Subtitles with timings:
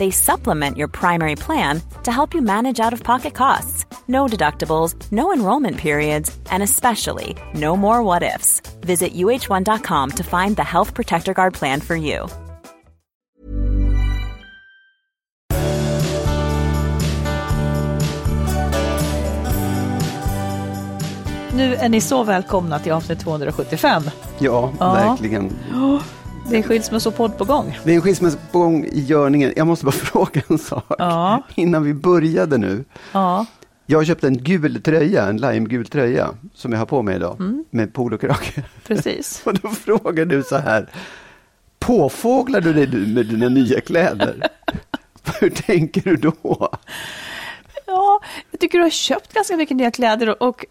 [0.00, 3.84] They supplement your primary plan to help you manage out of pocket costs.
[4.08, 8.62] No deductibles, no enrollment periods, and especially no more what ifs.
[8.80, 12.26] Visit uh1.com to find the Health Protector Guard plan for you.
[21.54, 24.02] Nu är ni så välkomna till avsnitt 275.
[24.38, 24.92] Ja, Ja.
[24.92, 25.50] verkligen.
[26.50, 27.78] Det är skilsmässopodd på gång.
[27.84, 29.52] Det är en skilsmässa på gång i görningen.
[29.56, 31.42] Jag måste bara fråga en sak Ja.
[31.54, 32.84] innan vi började nu.
[33.12, 33.46] Ja,
[33.86, 37.64] Jag köpte en gul tröja, en limegul tröja, som jag har på mig idag, Mm.
[37.70, 38.62] med polokrage.
[38.86, 39.42] precis.
[39.44, 40.88] Och då frågar du så här,
[41.78, 44.48] påfåglar du dig med dina nya kläder?
[45.40, 46.68] Hur tänker du då?
[47.86, 48.20] Ja,
[48.50, 50.64] jag tycker du har köpt ganska mycket nya kläder och, och,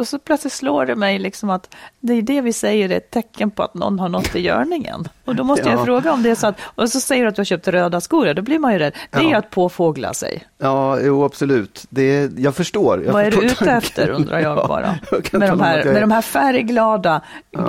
[0.00, 3.10] och så plötsligt slår det mig liksom att det är det vi säger är ett
[3.10, 5.08] tecken på att någon har nått i görningen.
[5.24, 5.84] Och då måste jag Ja.
[5.84, 8.00] fråga om det är så att, och så säger du att du har köpt röda
[8.00, 8.92] skor, då blir man ju rädd.
[9.10, 9.38] Det är Ja.
[9.38, 10.44] att påfågla sig.
[10.58, 11.84] Ja, jo absolut.
[11.90, 13.04] Det, jag förstår.
[13.04, 13.76] Jag Vad är du förstår ute tanken.
[13.78, 14.98] efter undrar jag Ja, bara.
[15.10, 17.20] jag med, de här, jag med är- de här färgglada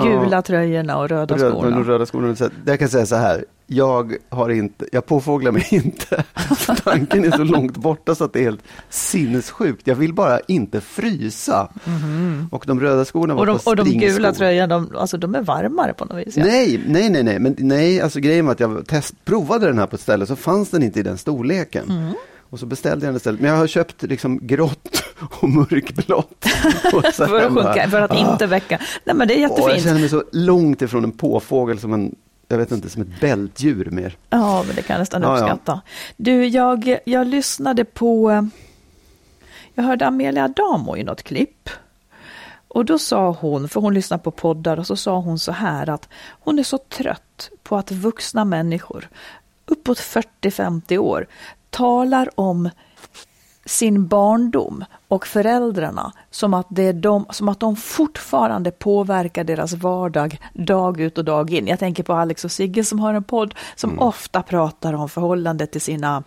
[0.02, 1.80] gula tröjorna och röda Röd, skorna.
[1.80, 2.34] röda skorna.
[2.66, 6.24] Jag kan säga så här, jag har inte, jag påfåglar mig inte.
[6.84, 9.86] Tanken är så långt borta så att det är helt sinnessjukt.
[9.86, 11.68] Jag vill bara inte frysa.
[12.50, 15.42] Och de röda skorna var och de, och de gula tröjorna, de, alltså, de är
[15.42, 16.36] varmare på något vis.
[16.36, 16.44] ja.
[16.44, 19.86] Nej, nej, nej, nej, men nej, alltså grejen var att jag test, provade den här
[19.86, 21.90] på ett ställe så fanns den inte i den storleken.
[21.90, 22.12] Mm.
[22.50, 23.40] Och så beställde jag den istället.
[23.40, 25.02] Men jag har köpt liksom grått
[25.40, 26.44] och mörkblått.
[26.92, 28.32] Och För att, sjunka, för att ah.
[28.32, 28.80] inte väcka.
[29.04, 29.84] Nej men det är Åh, jag jättefint.
[29.84, 32.14] känner mig så långt ifrån en påfågel som en,
[32.48, 34.16] jag vet inte, som ett bältdjur mer.
[34.30, 35.42] Ja, men det kan jag nästan Ja, ja.
[35.42, 35.80] uppskatta.
[36.16, 38.48] Du, jag, jag lyssnade på,
[39.74, 41.70] jag hörde Amelia Adamo i något klipp.
[42.68, 45.88] Och då sa hon, för hon lyssnar på poddar, och så sa hon så här
[45.88, 49.08] att hon är så trött på att vuxna människor
[49.66, 51.26] uppåt 40-50 år
[51.70, 52.70] talar om
[53.64, 59.72] sin barndom och föräldrarna som att, det är de, som att de fortfarande påverkar deras
[59.72, 61.66] vardag dag ut och dag in.
[61.66, 65.72] Jag tänker på Alex och Sigge som har en podd som ofta pratar om förhållandet
[65.72, 66.22] till sina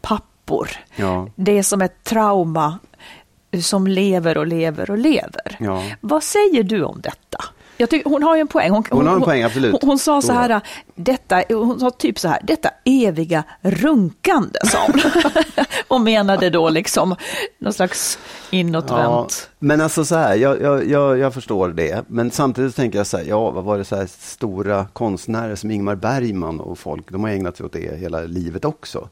[0.00, 0.68] pappor.
[0.96, 1.28] Ja.
[1.34, 2.78] Det är som ett trauma
[3.62, 5.56] som lever och lever och lever.
[5.58, 5.84] Ja.
[6.00, 7.44] Vad säger du om detta?
[7.80, 8.70] Jag tycker, hon har ju en poäng.
[8.90, 9.72] Hon har en poäng, absolut.
[9.72, 10.60] Hon, hon sa så här,
[10.94, 15.00] detta, hon sa typ så här, detta eviga runkande, sa hon.
[15.88, 17.14] och menade då liksom
[17.58, 18.18] någon slags
[18.50, 19.50] inåtvänt.
[19.58, 22.04] men alltså så här, jag, jag, jag, jag förstår det.
[22.08, 25.70] Men samtidigt tänker jag så här, ja, vad var det så här stora konstnärer som
[25.70, 29.08] Ingmar Bergman och folk, de har ägnat sig åt det hela livet också.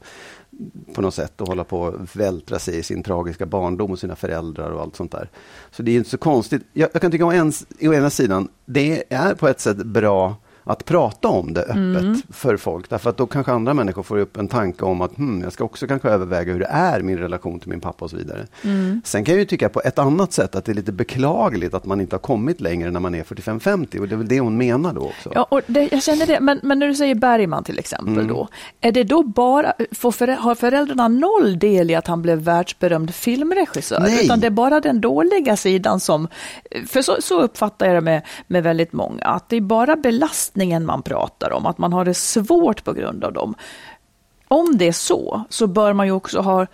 [0.93, 4.15] På något sätt och hålla på och vältra sig i sin tragiska barndom och sina
[4.15, 5.29] föräldrar och allt sånt där.
[5.71, 6.61] Så det är inte så konstigt.
[6.73, 10.35] Jag, jag kan tycka å, ens, å ena sidan, det är på ett sätt bra
[10.67, 12.21] att prata om det öppet Mm.
[12.29, 12.89] för folk.
[12.89, 15.63] Därför att då kanske andra människor får upp en tanke om att hmm, jag ska
[15.63, 18.45] också kanske överväga hur det är min relation till min pappa och så vidare.
[18.63, 19.01] Mm.
[19.05, 21.85] Sen kan jag ju tycka på ett annat sätt att det är lite beklagligt att
[21.85, 24.57] man inte har kommit längre när man är 45-50 och det är väl det hon
[24.57, 25.31] menar då också.
[25.35, 26.39] Ja, och det, jag känner det.
[26.39, 28.27] Men, men när du säger Bergman till exempel Mm.
[28.27, 28.47] då,
[28.81, 33.13] är det då bara, får förä- har föräldrarna noll del i att han blev världsberömd
[33.15, 33.99] filmregissör?
[33.99, 34.25] Nej.
[34.25, 36.27] Utan det är bara den dåliga sidan som,
[36.87, 39.95] för så, så uppfattar jag det med, med väldigt många, att det är bara
[40.57, 43.55] belastningen man pratar om, att man har det svårt på grund av dem.
[44.49, 46.67] Om det är så, så bör man ju också ha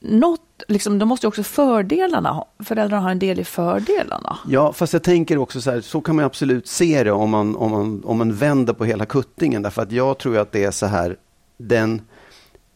[0.00, 4.38] något, liksom, då måste ju också fördelarna, föräldrarna ha en del i fördelarna.
[4.48, 7.56] Ja, fast jag tänker också så här, så kan man absolut se det om man,
[7.56, 9.62] om man, om man vänder på hela kuttingen.
[9.62, 11.16] Därför att jag tror att det är så här,
[11.58, 12.02] den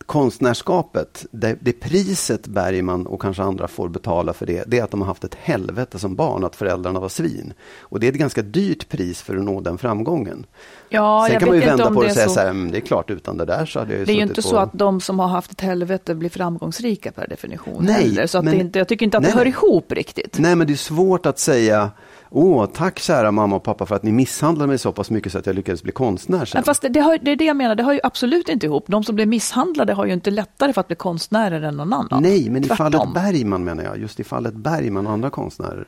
[0.08, 4.90] konstnärskapet, det, det priset Bergman och kanske andra får betala för det, det är att
[4.90, 7.52] de har haft ett helvete som barn, att föräldrarna var svin.
[7.80, 10.46] Och det är ett ganska dyrt pris för att nå den framgången.
[10.88, 12.34] Ja, Sen jag kan man ju vända på det och säga så.
[12.34, 14.16] så här, "Mm, det är klart utan det där så hade jag ju Det är
[14.16, 14.42] ju inte på...
[14.42, 18.26] så att de som har haft ett helvete blir framgångsrika per definition Nej, heller.
[18.26, 20.38] Så att men- det inte, jag tycker inte att Nej, det hör ihop riktigt.
[20.38, 21.90] Nej, men det är svårt att säga
[22.30, 25.38] Åh, tack kära mamma och pappa för att ni misshandlade mig så pass mycket så
[25.38, 26.56] att jag lyckades bli konstnär sen.
[26.58, 28.66] Men fast det, det, har, det är det jag menar, det har ju absolut inte
[28.66, 28.84] ihop.
[28.88, 32.22] De som blir misshandlade har ju inte lättare för att bli konstnärer än någon annan.
[32.22, 32.76] Nej, men i Tvärtom.
[32.92, 33.98] fallet Bergman menar jag.
[33.98, 35.86] Just i fallet Bergman och andra konstnärer.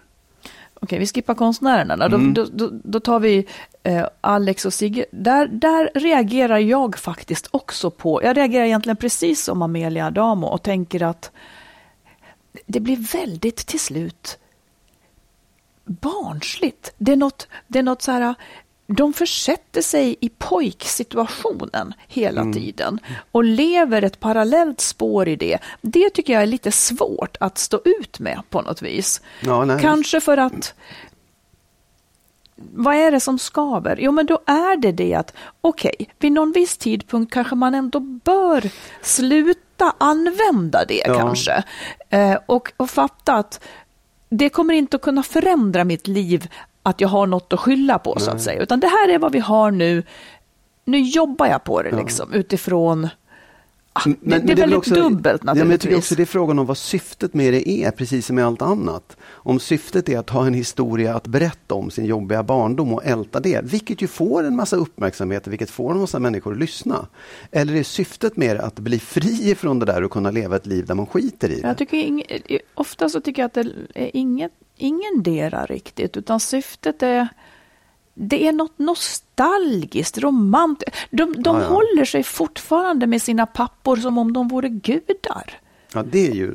[0.83, 2.09] Okej, vi skippar konstnärerna.
[2.09, 2.35] Då, Mm.
[2.35, 3.47] då, då, då tar vi
[3.83, 5.05] eh, Alex och Sigge.
[5.13, 10.63] Där, där reagerar jag faktiskt också på, jag reagerar egentligen precis som Amelia Adamo och
[10.63, 11.31] tänker att
[12.67, 14.39] det blir väldigt till slut
[15.91, 16.93] barnsligt.
[16.99, 18.35] Det är något, det är något så här,
[18.87, 22.53] de försätter sig i pojksituationen hela Mm.
[22.53, 22.99] tiden
[23.33, 25.59] och lever ett parallellt spår i det.
[25.81, 29.21] Det tycker jag är lite svårt att stå ut med på något vis.
[29.41, 29.79] Ja.
[29.81, 30.75] Kanske för att
[32.75, 33.97] vad är det som skaver?
[34.01, 38.01] Jo, men då är det det att okej, vid någon viss tidpunkt kanske man ändå
[38.01, 38.71] bör
[39.03, 41.15] sluta använda det Ja.
[41.19, 41.63] kanske.
[42.11, 43.61] Eh, och, och fatta att
[44.31, 46.49] det kommer inte att kunna förändra mitt liv
[46.83, 48.45] att jag har något att skylla på så att Nej.
[48.45, 48.63] säga.
[48.63, 50.03] Utan det här är vad vi har nu.
[50.85, 51.97] Nu jobbar jag på det Ja.
[51.99, 53.09] liksom utifrån Ah,
[54.05, 55.99] Men- det, det är väldigt också- dubbelt Ja, men jag tycker naturligtvis.
[55.99, 59.17] också det är frågan om vad syftet med det är, precis som med allt annat.
[59.31, 63.41] Om syftet är att ha en historia att berätta om sin jobbiga barndom och älta
[63.41, 67.07] det, vilket ju får en massa uppmärksamhet, vilket får en massa människor att lyssna.
[67.51, 70.87] Eller är syftet mer att bli fri från det där och kunna leva ett liv
[70.87, 71.69] där man skiter i det?
[71.69, 72.23] Jag tycker ing,
[72.75, 77.29] ofta så tycker jag att det är inget, ingen dera riktigt, utan syftet är
[78.15, 80.97] det är något nostalgiskt, romantiskt.
[81.11, 81.69] De, de Ja, ja.
[81.69, 85.61] håller sig fortfarande med sina pappor som om de vore gudar.
[85.95, 86.55] Ja, det är ju...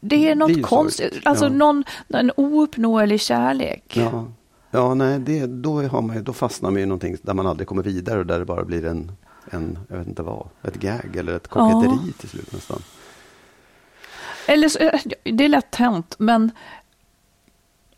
[0.00, 1.48] Det är något Det är konstigt, alltså ja.
[1.48, 3.96] någon, en ouppnåelig kärlek.
[3.96, 4.26] Ja,
[4.70, 7.82] ja nej, det, då, har man, då fastnar man i någonting där man aldrig kommer
[7.82, 9.12] vidare och där det bara blir en,
[9.50, 12.82] en jag vet inte vad, ett gag eller ett koketteri till slut nästan.
[14.46, 16.50] Eller så, eh, det är lätt hänt, men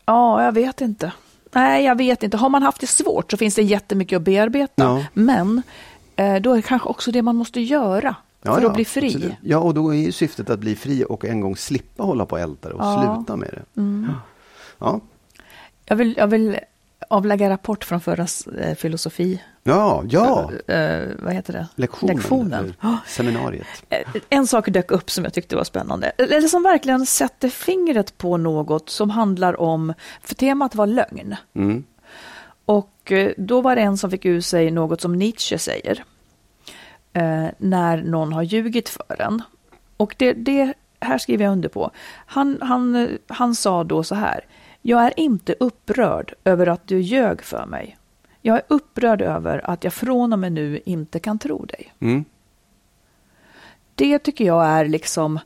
[0.05, 1.11] ja, jag vet inte.
[1.53, 2.37] Nej, jag vet inte.
[2.37, 4.83] Har man haft det svårt så finns det jättemycket att bearbeta.
[4.83, 5.05] Ja.
[5.13, 5.61] Men
[6.15, 8.85] eh, då är det kanske också det man måste göra Ja, för ja, att bli
[8.85, 9.07] fri.
[9.07, 9.33] absolut.
[9.41, 12.35] Ja, och då är ju syftet att bli fri och en gång slippa hålla på
[12.35, 12.85] och älta det och.
[13.03, 13.15] Mm.
[13.15, 13.81] sluta med det.
[14.79, 14.99] Ja,
[15.85, 16.57] Jag, vill, jag vill
[17.11, 18.25] avlägga rapport från förra
[18.59, 19.41] eh, filosofi...
[19.63, 20.51] ja, ja.
[20.67, 21.67] Eh, vad heter det?
[21.75, 22.73] lektionen, Lektionen.
[23.07, 23.67] seminariet.
[23.89, 23.99] Eh,
[24.29, 26.09] En sak dök upp som jag tyckte var spännande.
[26.17, 29.93] Eller som verkligen sätter fingret på något som handlar om...
[30.23, 31.35] För temat var lögn.
[31.55, 31.83] Mm.
[32.65, 36.03] Och eh, då var det en som fick ur sig något som Nietzsche säger.
[37.13, 39.41] Eh, när någon har ljugit för en.
[39.97, 41.91] Och det, det här skriver jag under på.
[42.25, 44.45] Han, han, eh, han sa då så här.
[44.81, 47.97] Jag är inte upprörd över att du ljög för mig.
[48.41, 51.93] Jag är upprörd över att jag från och med nu inte kan tro dig.
[51.99, 52.25] Mm.
[53.95, 55.39] Det tycker jag är liksom,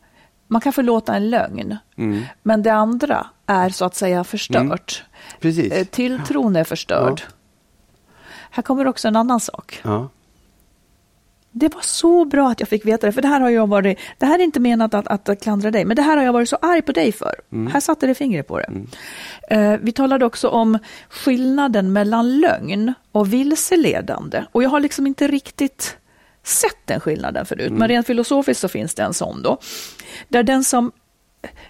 [0.48, 2.24] man kan förlåta en lögn, Mm.
[2.44, 5.04] men det andra är så att säga förstört.
[5.40, 5.74] Precis.
[5.74, 7.22] Eh, Tilltron är förstörd.
[8.50, 9.82] Här kommer också en annan sak.
[9.84, 10.10] Ja.
[11.58, 14.00] Det var så bra att jag fick veta det, för det här har jag varit,
[14.18, 16.50] det här är inte menat att, att klandra dig, men det här har jag varit
[16.50, 17.36] så arg på dig för.
[17.70, 18.72] Här satte det fingret på det.
[19.50, 24.44] Eh, vi talade också om skillnaden mellan lögn och vilseledande.
[24.52, 25.98] Och jag har liksom inte riktigt
[26.44, 29.58] sett den skillnaden förut, men rent filosofiskt så finns det en sån då.
[30.28, 30.92] Där den som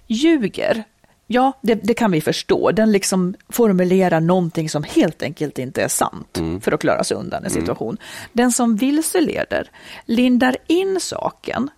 [0.08, 0.84] ljuger,
[1.28, 2.72] ja, det, det kan vi förstå.
[2.72, 7.44] Den liksom formulerar någonting som helt enkelt inte är sant för att klara sig undan
[7.44, 7.98] en situation.
[8.34, 9.70] Den som vilseleder
[10.06, 11.70] lindar in saken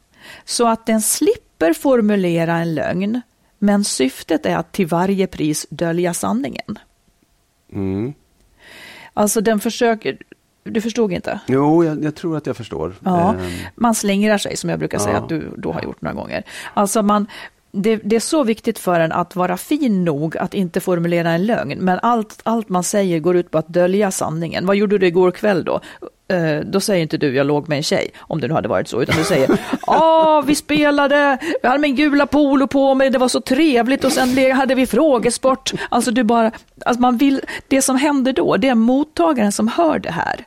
[0.45, 3.21] så att den slipper formulera en lögn,
[3.59, 6.79] men syftet är att till varje pris dölja sanningen.
[7.73, 8.13] Mm.
[9.13, 10.17] Alltså den försöker,
[10.63, 11.39] du förstod inte?
[11.47, 12.95] Jo, jag, jag tror att jag förstår.
[13.03, 15.23] Ja, Ehm, man slingrar sig som jag brukar säga Ja.
[15.23, 16.43] att du då har gjort några gånger.
[16.73, 17.27] Alltså man,
[17.71, 21.45] det, det är så viktigt för en att vara fin nog att inte formulera en
[21.45, 24.65] lögn, men allt, allt man säger går ut på att dölja sanningen.
[24.65, 25.81] Vad gjorde du igår kväll då?
[26.29, 28.87] Eh, då säger inte du jag låg med en tjej, om det nu hade varit
[28.87, 33.17] så, utan du säger ja, vi spelade, jag hade min gula polo på mig, det
[33.17, 35.73] var så trevligt och sen hade vi frågesport.
[35.89, 36.51] Alltså du bara,
[36.85, 40.45] alltså man vill, det som händer då, det är mottagaren som hör det här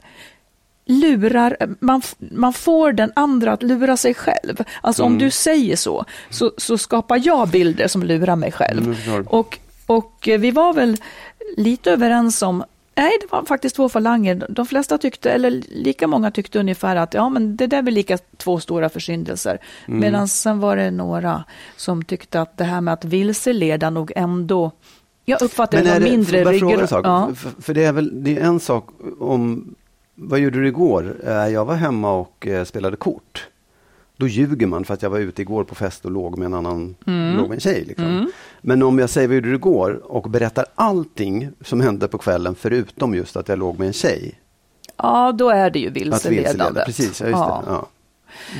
[0.90, 4.64] lurar, man, man får den andra att lura sig själv.
[4.80, 5.12] Alltså Mm.
[5.12, 8.94] om du säger så, så, så skapar jag bilder som lurar mig själv.
[9.08, 10.96] Mm, och, och eh, vi var väl
[11.56, 14.46] lite överens om Nej, det var faktiskt två falanger.
[14.48, 17.94] De flesta tyckte, eller lika många tyckte ungefär att ja, men det där är väl
[17.94, 19.58] lika två stora försyndelser.
[19.88, 20.00] Mm.
[20.00, 21.44] Medan sen var det några
[21.76, 24.70] som tyckte att det här med att vilseleda nog ändå,
[25.24, 26.88] jag uppfattar det är som det- mindre ryggrad.
[27.04, 27.30] Ja.
[27.36, 28.88] För, för det är väl det är en sak
[29.20, 29.74] om,
[30.22, 31.16] vad gjorde du igår?
[31.26, 33.48] Eh, Jag var hemma och eh, spelade kort.
[34.16, 36.54] Då ljuger man för att jag var ute igår på fest och låg med en
[36.54, 37.36] annan, Mm.
[37.36, 37.84] låg med en tjej.
[37.88, 38.32] Liksom.
[38.60, 42.54] Men om jag säger vad gjorde du igår och berättar allting som hände på kvällen
[42.54, 44.40] förutom just att jag låg med en tjej.
[44.96, 46.42] ja, då är det ju vilseledande.
[46.42, 47.62] vilseleda, precis, ja, just ja.
[47.66, 47.72] det.
[47.72, 47.86] Ja.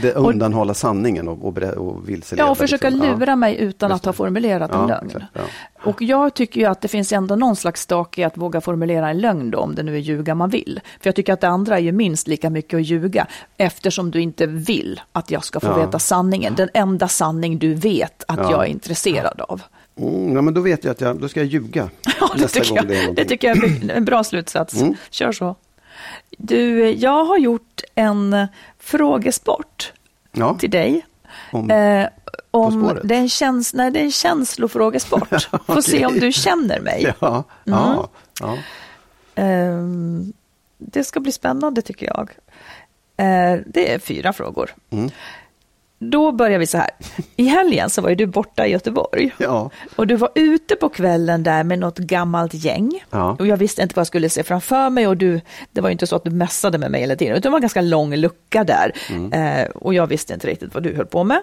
[0.03, 2.47] Det undanhålla sanningen och, och, och vilseleda.
[2.47, 3.09] Ja, och försöka liksom.
[3.09, 3.17] Ja.
[3.17, 5.07] lura mig utan att ha formulerat en Ja, lögn.
[5.07, 5.41] exakt, ja.
[5.83, 9.11] Och jag tycker ju att det finns ändå någon slags stake i att våga formulera
[9.11, 10.81] en lögn då, om det nu är ljuga man vill.
[11.01, 14.21] För jag tycker att det andra är ju minst lika mycket att ljuga, eftersom du
[14.21, 15.77] inte vill att jag ska få Ja.
[15.87, 16.55] veta sanningen.
[16.55, 18.51] Den enda sanning du vet att Ja.
[18.51, 19.63] jag är intresserad av.
[19.99, 21.89] Mm, ja, men då vet jag att jag, då ska jag ljuga
[22.21, 24.81] Ja, det tycker, jag, det är det, tycker jag är en bra slutsats.
[24.81, 24.95] Mm.
[25.11, 25.57] Kör så.
[26.39, 28.47] Du, jag har gjort en
[28.81, 29.93] frågesport
[30.33, 31.07] Ja, till dig.
[31.53, 32.09] om, Eh,
[32.51, 35.29] om det är en, käns nej, det är en känslofrågesport.
[35.67, 37.15] Får se om du känner mig.
[37.21, 38.09] ja, ja,
[38.41, 38.57] ja.
[39.35, 40.33] Ehm,
[40.79, 42.31] det ska bli spännande tycker jag.
[43.17, 44.75] Eh, det är fyra frågor.
[44.91, 45.11] Mm.
[46.03, 46.91] Då börjar vi så här.
[47.37, 49.31] I helgen så var ju du borta i Göteborg.
[49.39, 49.71] ja.
[49.97, 53.05] Och du var ute på kvällen där med något gammalt gäng.
[53.11, 53.37] Ja.
[53.39, 55.41] Och jag visste inte vad jag skulle se framför mig och du,
[55.73, 57.59] det var ju inte så att du mässade med mig hela tiden, utan det var
[57.59, 58.93] en ganska lång lucka där.
[59.11, 59.33] Mm.
[59.33, 61.43] Eh, och jag visste inte riktigt vad du höll på med.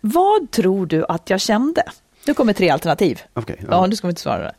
[0.00, 1.82] Vad tror du att jag kände?
[2.26, 3.22] Nu kommer tre alternativ.
[3.34, 3.66] Okej, ja.
[3.70, 3.86] ja.
[3.86, 4.52] nu ska vi inte svara.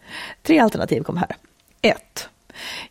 [0.44, 1.36] Tre alternativ kom här.
[1.82, 2.30] Ett.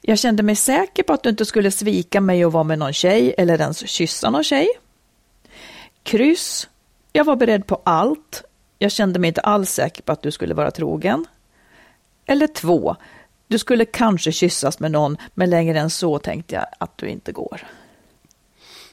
[0.01, 2.93] Jag kände mig säker på att du inte skulle svika mig och vara med någon
[2.93, 4.69] tjej eller ens kyssa någon tjej.
[6.07, 6.69] Kryss.
[7.13, 8.43] Jag var beredd på allt.
[8.79, 11.27] Jag kände mig inte alls säker på att du skulle vara trogen.
[12.27, 12.97] Eller två.
[13.49, 17.33] Du skulle kanske kyssas med någon, men längre än så tänkte jag att du inte
[17.33, 17.67] går.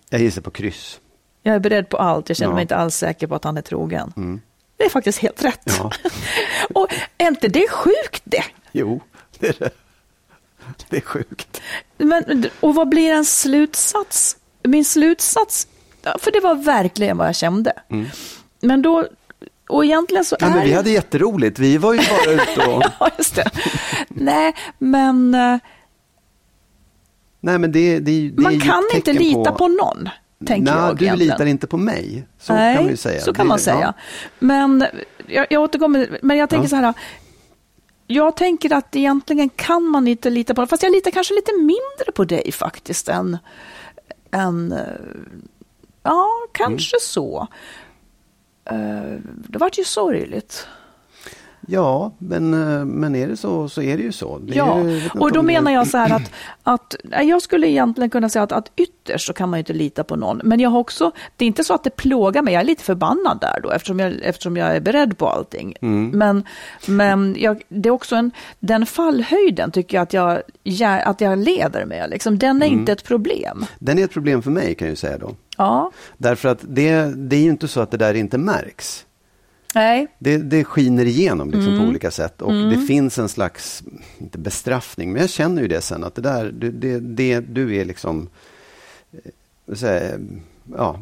[0.10, 1.00] Jag gissar på kryss.
[1.44, 2.30] Jag är beredd på allt.
[2.30, 2.56] Jag känner Ja.
[2.56, 4.14] mig inte alls säker på att han är trogen.
[4.18, 4.42] Mm.
[4.78, 5.62] Det är faktiskt helt rätt.
[5.80, 5.92] Ja.
[6.74, 8.44] och är inte det sjukt det?
[8.72, 9.02] Jo,
[9.40, 9.70] det är det.
[10.90, 11.62] Det är sjukt.
[11.98, 14.38] Men, och vad blir en slutsats?
[14.64, 15.68] Min slutsats,
[16.20, 17.74] för det var verkligen vad jag kände.
[18.62, 19.08] Men då,
[19.70, 20.50] och egentligen så Mm.
[20.52, 21.60] Ja, är men vi hade jätteroligt.
[21.60, 22.84] Vi var ju bara ute och...
[23.00, 23.50] Ja, just det.
[24.10, 25.58] Nej, men eh,
[27.40, 30.10] Nej, men det, det, det man kan inte lita på, någon,
[30.46, 31.30] tänker Nej, jag du egentligen.
[31.34, 32.28] litar inte på mig.
[32.40, 33.22] Så Nej, kan man ju säga.
[33.22, 33.80] så kan Det- man säga.
[33.82, 33.94] ja.
[34.40, 34.86] Men
[35.28, 36.70] jag, jag återkommer, men jag tänker Ja.
[36.70, 36.94] så här.
[38.08, 41.52] Jag tänker att egentligen kan man inte lita på någon, fast jag litar kanske lite
[41.58, 43.38] mindre på dig faktiskt än,
[44.32, 44.78] än eh,
[46.04, 47.02] ja, kanske Mm.
[47.02, 47.48] så.
[48.66, 50.68] Eh, Det vart ju sorgligt.
[51.68, 54.38] Ja, men, eh, men är det så så är det ju så.
[54.40, 56.32] Det Ja, ju- och då menar jag så här att,
[56.64, 60.04] att jag skulle egentligen kunna säga att, att ytterst så kan man ju inte lita
[60.04, 60.42] på någon.
[60.44, 62.84] Men jag har också, det är inte så att det plågar mig, jag är lite
[62.84, 65.76] förbannad där då eftersom jag, eftersom jag är beredd på allting.
[65.82, 66.10] Mm.
[66.10, 66.44] Men,
[66.88, 71.40] men jag, det är också en, den fallhöjden tycker jag att jag, jag, att jag
[71.40, 72.80] lever med, liksom, den är Mm.
[72.80, 73.66] inte ett problem.
[73.80, 75.36] Den är ett problem för mig kan jag ju säga då.
[75.58, 79.06] Ja, Därför att det, det är ju inte så att det där inte märks.
[79.76, 81.80] nej, Det, det skiner igenom liksom Mm.
[81.84, 83.84] på olika sätt och det finns en slags,
[84.18, 87.76] inte bestraffning, men jag känner ju det sen att det där, det, det, det du
[87.76, 88.30] är liksom
[89.12, 90.20] eh, jag,
[90.78, 91.00] ja,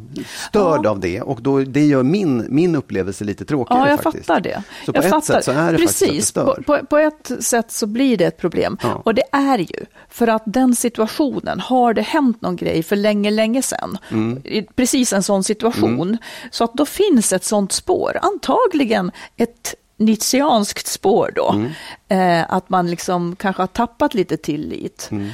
[0.50, 0.90] störd Ja.
[0.90, 4.26] av det och då, det gör min, min upplevelse lite tråkigare Ja, jag faktiskt.
[4.26, 4.62] fattar det.
[4.86, 5.34] Så på jag ett fattar.
[5.34, 6.62] sätt så är det faktiskt att det Precis, stör.
[6.66, 8.78] på, på, på ett sätt så blir det ett problem.
[8.82, 9.02] Ja.
[9.04, 13.30] Och det är ju för att den situationen, har det hänt någon grej för länge,
[13.30, 14.42] länge sedan, Mm.
[14.76, 16.18] precis en sån situation,
[16.50, 21.52] så att då finns ett sånt spår, antagligen ett Nietzscheanskt spår då,
[22.08, 22.40] Mm.
[22.40, 25.08] eh, att man liksom kanske har tappat lite tillit.
[25.10, 25.28] Mm.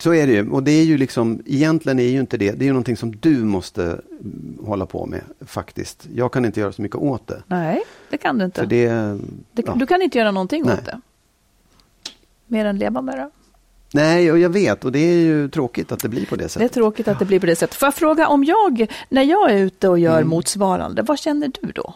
[0.00, 0.50] Så är det ju.
[0.50, 3.16] Och det är ju liksom, egentligen är ju inte det, det är ju någonting som
[3.16, 6.08] du måste mm, hålla på med faktiskt.
[6.14, 7.42] Jag kan inte göra så mycket åt det.
[7.46, 7.80] Nej,
[8.10, 8.66] det kan du inte.
[8.66, 8.88] Det,
[9.52, 9.74] Det- ja.
[9.76, 10.74] Du kan inte göra någonting Nej.
[10.74, 11.00] åt det.
[12.46, 13.30] Mer än leva med det.
[13.92, 16.44] Nej, och jag vet och det är ju tråkigt att det blir på det Det
[16.44, 16.72] är sättet.
[16.72, 17.74] tråkigt att det blir på det sättet.
[17.76, 20.28] Får jag fråga om jag, när jag är ute och gör Mm.
[20.28, 21.94] motsvarande, vad känner du då?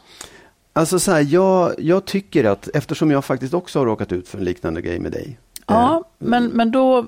[0.72, 4.38] Alltså så här, jag, jag tycker att eftersom jag faktiskt också har råkat ut för
[4.38, 5.38] en liknande grej med dig.
[5.66, 7.06] Ja, eh, men, men då,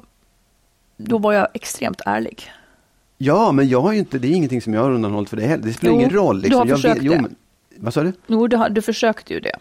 [0.97, 2.51] då var jag extremt ärlig.
[3.19, 5.47] Ja, men jag har ju inte, det är ingenting som jag har undanhållit för dig
[5.47, 5.65] heller.
[5.65, 6.43] Det spelar Jo, ingen roll.
[6.43, 7.21] du har jag försökt jo, det.
[7.21, 7.35] men,
[7.77, 8.13] vad sa du?
[8.27, 9.57] Jo, du, har- du försökte ju det.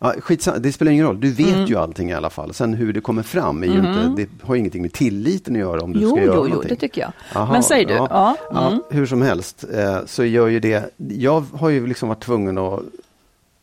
[0.00, 2.54] Ja, skitsamma, det spelar ingen roll, du vet ju allting i alla fall.
[2.54, 5.80] Sen hur det kommer fram är ju inte, det har ingenting med tilliten att göra
[5.82, 6.68] om du Jo, ska göra jo, jo, någonting.
[6.68, 7.12] det tycker jag.
[7.34, 7.94] Aha, Men säg du.
[7.94, 8.82] Ja, Ja, mm.
[8.90, 12.80] hur som helst eh, så gör ju det, jag har ju liksom varit tvungen att,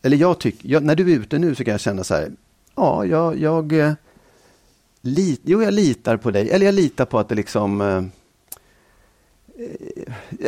[0.02, 2.28] eller jag tycker, när du är ute nu så kan jag känna så här,
[2.76, 3.92] ja, jag, jag, eh,
[5.06, 8.04] lit, jo, jag litar på dig, eller jag litar på att det liksom eh, eh,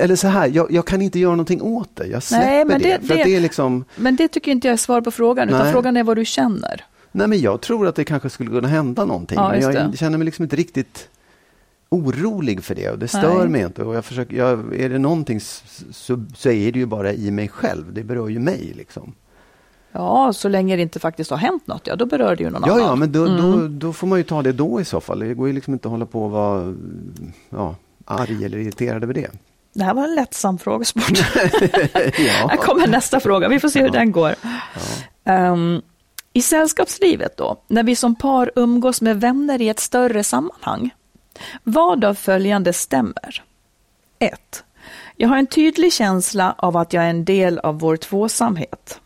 [0.02, 2.06] eller så här, jag, jag kan inte göra någonting åt det.
[2.06, 2.88] Jag släpper Nej, men det.
[2.88, 5.60] det- det- det är liksom, Men det tycker inte jag är svar på frågan, utan
[5.62, 5.72] Nej.
[5.72, 6.84] frågan är vad du känner.
[7.12, 9.38] nej men jag tror att det kanske skulle kunna hända någonting.
[9.38, 11.08] Ja, men jag känner mig liksom inte riktigt
[11.88, 13.48] orolig för det och det stör Nej.
[13.48, 13.82] mig inte.
[13.82, 15.40] Och jag försöker, jag, är det någonting
[15.90, 17.92] så, så är det ju bara i mig själv.
[17.92, 19.12] Det berör ju mig liksom.
[19.96, 22.62] Ja, så länge det inte faktiskt har hänt något, ja då berör det ju någon
[22.66, 22.86] Ja, annan.
[22.86, 23.52] ja, men då, Mm.
[23.52, 25.18] då, då får man ju ta det då i så fall.
[25.18, 26.74] Det går ju liksom inte att hålla på och vara
[27.50, 27.74] ja,
[28.04, 29.30] arg eller irriterad över det.
[29.72, 31.10] Det här var en lättsam frågesport.
[32.18, 32.48] ja.
[32.48, 34.34] Här kommer nästa fråga, vi får se hur den går.
[35.24, 35.82] Ehm,
[36.32, 40.90] I sällskapslivet då, när vi som par umgås med vänner i ett större sammanhang,
[41.62, 43.42] vad av följande stämmer?
[44.18, 44.64] 1.
[45.16, 49.00] Jag har en tydlig känsla av att jag är en del av vår tvåsamhet.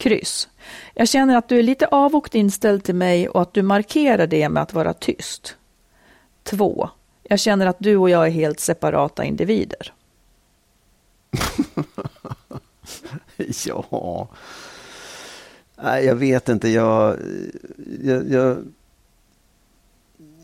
[0.00, 0.48] Kryss.
[0.94, 4.48] Jag känner att du är lite avogt inställd till mig och att du markerar det
[4.48, 5.56] med att vara tyst.
[6.42, 6.90] 2.
[7.22, 9.92] Jag känner att du och jag är helt separata individer.
[13.64, 14.28] ja.
[15.82, 16.68] Nej, jag vet inte.
[16.68, 17.16] Jag,
[18.02, 18.64] jag, jag,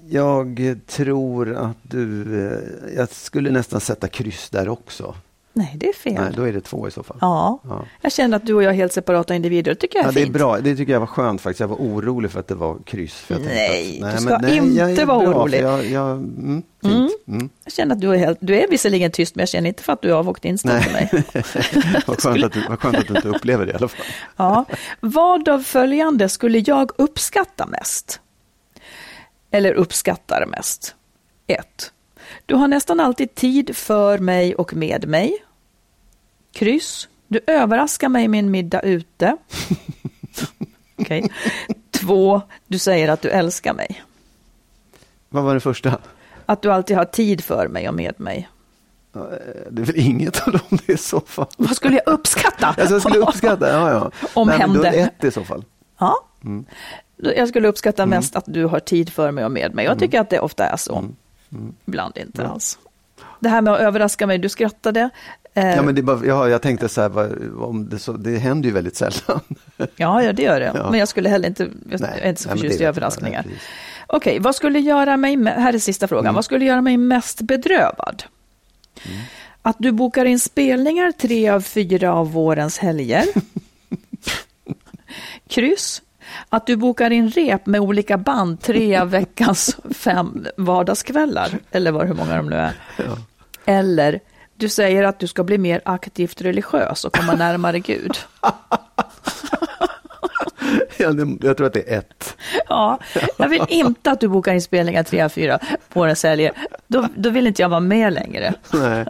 [0.08, 2.40] jag tror att du...
[2.46, 5.14] Eh, jag skulle nästan sätta kryss där också.
[5.56, 6.14] Nej, det är fel.
[6.14, 7.16] Nej, då är det två i så fall.
[7.20, 7.84] Ja, Ja.
[8.00, 9.70] jag känner att du och jag är helt separata individer.
[9.70, 10.34] Det tycker jag är Ja, det är fint.
[10.34, 10.58] bra.
[10.60, 11.60] Det tycker jag var skönt faktiskt.
[11.60, 13.14] Jag var orolig för att det var kryss.
[13.14, 15.62] För jag Nej, att, du ska jag inte vara orolig.
[15.62, 17.12] Jag, jag, mm, fint.
[17.28, 17.48] Mm.
[17.64, 19.92] Jag känner att du är helt, du är visserligen tyst, men jag känner inte för
[19.92, 21.10] att du är avvokt inställd till mig.
[22.06, 24.06] vad, skönt att du, vad skönt att du inte upplever det i alla fall.
[24.36, 24.64] Ja.
[25.00, 28.20] Vad av följande skulle jag uppskatta mest?
[29.50, 30.94] Eller uppskattar mest?
[31.46, 31.92] 1.
[32.46, 35.36] Du har nästan alltid tid för mig och med mig.
[36.56, 37.08] Kryss.
[37.28, 39.36] Du överraskar mig med en middag ute.
[40.98, 41.30] Okej.
[41.90, 42.40] 2.
[42.66, 44.02] Du säger att du älskar mig.
[45.28, 45.98] Vad var det första?
[46.46, 48.48] Att du alltid har tid för mig och med mig.
[49.70, 51.46] Det är väl inget av dem i så fall.
[51.56, 52.66] Vad skulle jag uppskatta?
[52.66, 54.10] Alltså jag skulle uppskatta, ja ja.
[54.34, 55.64] Om Nej, men då är ett i så fall.
[55.98, 56.14] Ja.
[56.44, 56.64] Mm.
[57.16, 59.84] Jag skulle uppskatta mest att du har tid för mig och med mig.
[59.84, 60.96] Jag tycker att det ofta är så.
[60.98, 61.74] Mm.
[61.84, 62.48] Ibland inte Ja.
[62.48, 62.78] alls.
[63.40, 65.10] Det här med att överraska mig, du skrattade.
[65.56, 68.68] Eh, Ja, men det bara, ja, jag tänkte så här, om det, så, det händer
[68.68, 69.40] ju väldigt sällan.
[69.96, 70.72] ja, ja, det gör det.
[70.74, 70.90] Ja.
[70.90, 73.42] Men jag skulle heller inte, jag Nej, är inte så förtjust i överraskningar.
[73.42, 73.60] Precis.
[74.06, 76.34] Okej, vad skulle göra mig, här är sista frågan, Mm.
[76.34, 78.22] vad skulle göra mig mest bedrövad?
[79.06, 79.18] Mm.
[79.62, 83.24] Att du bokar in spelningar tre av fyra av vårens helger.
[85.48, 86.02] Kryss.
[86.48, 92.06] Att du bokar in rep med olika band tre av veckans fem vardagskvällar, eller vad,
[92.06, 92.72] hur många de nu är.
[92.96, 93.18] Ja.
[93.64, 94.20] Eller
[94.56, 98.16] du säger att du ska bli mer aktivt religiös och komma närmare Gud.
[100.98, 102.36] Jag tror att det är ett.
[102.68, 102.98] Ja,
[103.36, 105.58] jag vill inte att du bokar inspelningar tre av fyra
[105.92, 106.52] på årens helger.
[106.86, 108.54] Då, då vill inte jag vara med längre.
[108.72, 109.06] Nej.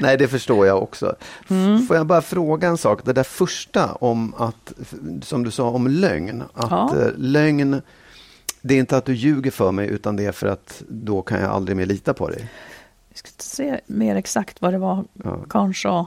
[0.00, 1.16] Nej, det förstår jag också.
[1.50, 1.86] Mm.
[1.86, 3.00] Får jag bara fråga en sak?
[3.04, 4.72] Det där första om att,
[5.22, 6.42] som du sa om lögn.
[6.54, 6.94] Att Ja.
[7.00, 7.82] eh, lögn,
[8.62, 11.40] det är inte att du ljuger för mig utan det är för att då kan
[11.40, 12.48] jag aldrig mer lita på dig.
[13.14, 15.38] Jag ska se mer exakt vad det var Ja.
[15.48, 16.06] Karn sa.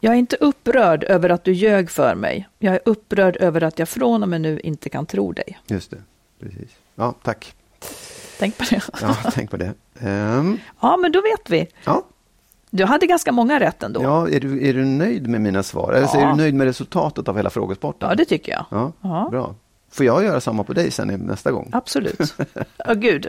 [0.00, 2.48] Jag är inte upprörd över att du ljög för mig.
[2.58, 5.58] Jag är upprörd över att jag från och med nu inte kan tro dig.
[5.66, 6.02] Just det,
[6.40, 6.70] precis.
[6.94, 7.54] Ja, tack.
[8.38, 8.82] Tänk på det.
[9.02, 9.74] Ja, tänk på det.
[10.00, 11.66] Ehm, Ja, men då vet vi.
[11.84, 12.02] ja,
[12.70, 14.02] Du hade ganska många rätt ändå.
[14.02, 15.92] ja är, du, är du nöjd med mina svar?
[15.92, 16.30] Eller så är Ja.
[16.30, 18.08] du nöjd med resultatet av hela frågesporten?
[18.08, 18.64] Ja, det tycker jag.
[18.70, 19.28] Ja, Ja.
[19.30, 19.54] bra.
[19.90, 21.70] Får jag göra samma på dig sen nästa gång?
[21.72, 22.34] Absolut.
[22.76, 23.26] Ja, gud.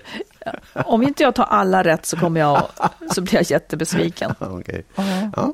[0.74, 2.69] Om inte jag tar alla rätt så kommer jag
[3.12, 4.34] så blir jag jättebesviken.
[4.95, 5.32] Ja.
[5.36, 5.54] Ja.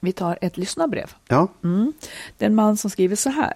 [0.00, 1.14] Vi tar ett lyssnarbrev.
[1.28, 1.48] Ja.
[1.64, 1.92] Mm.
[2.38, 3.52] Det är en man som skriver så här.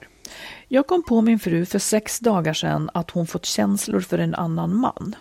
[0.69, 4.35] Jag kom på min fru för sex dagar sedan att hon fått känslor för en
[4.35, 5.17] annan man.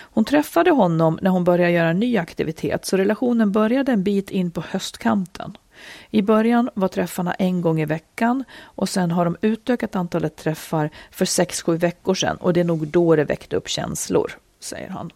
[0.00, 4.30] Hon träffade honom när hon började göra en ny aktivitet så relationen började en bit
[4.30, 5.56] in på höstkanten.
[6.10, 10.90] I början var träffarna en gång i veckan och sen har de utökat antalet träffar
[11.10, 14.88] för sex, sju veckor sedan och det är nog då det väckte upp känslor, säger
[14.88, 15.10] han.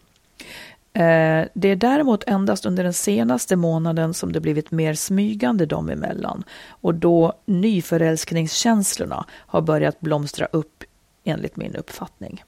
[0.93, 5.89] Eh, det är däremot endast under den senaste månaden som det blivit mer smygande dem
[5.89, 10.85] emellan och då nyförälskningskänslorna har börjat blomstra upp
[11.25, 12.45] enligt min uppfattning.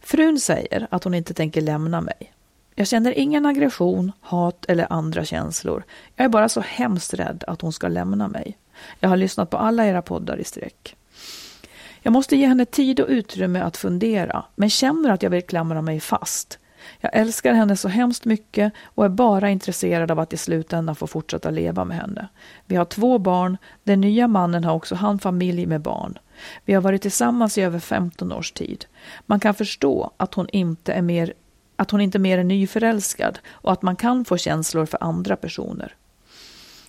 [0.00, 2.32] Frun säger att hon inte tänker lämna mig.
[2.74, 5.84] Jag känner ingen aggression, hat eller andra känslor.
[6.16, 8.58] Jag är bara så hemskt rädd att hon ska lämna mig.
[9.00, 10.96] Jag har lyssnat på alla era poddar i sträck.
[12.02, 15.82] Jag måste ge henne tid och utrymme att fundera, men känner att jag vill klamra
[15.82, 16.58] mig fast.
[17.00, 21.06] Jag älskar henne så hemskt mycket och är bara intresserad av att i slutändan få
[21.06, 22.28] fortsätta leva med henne.
[22.66, 26.18] Vi har två barn, den nya mannen har också han familj med barn.
[26.64, 28.84] Vi har varit tillsammans i över 15 års tid.
[29.26, 31.32] Man kan förstå att hon inte är mer
[31.82, 35.94] att hon inte mer är nyförälskad och att man kan få känslor för andra personer.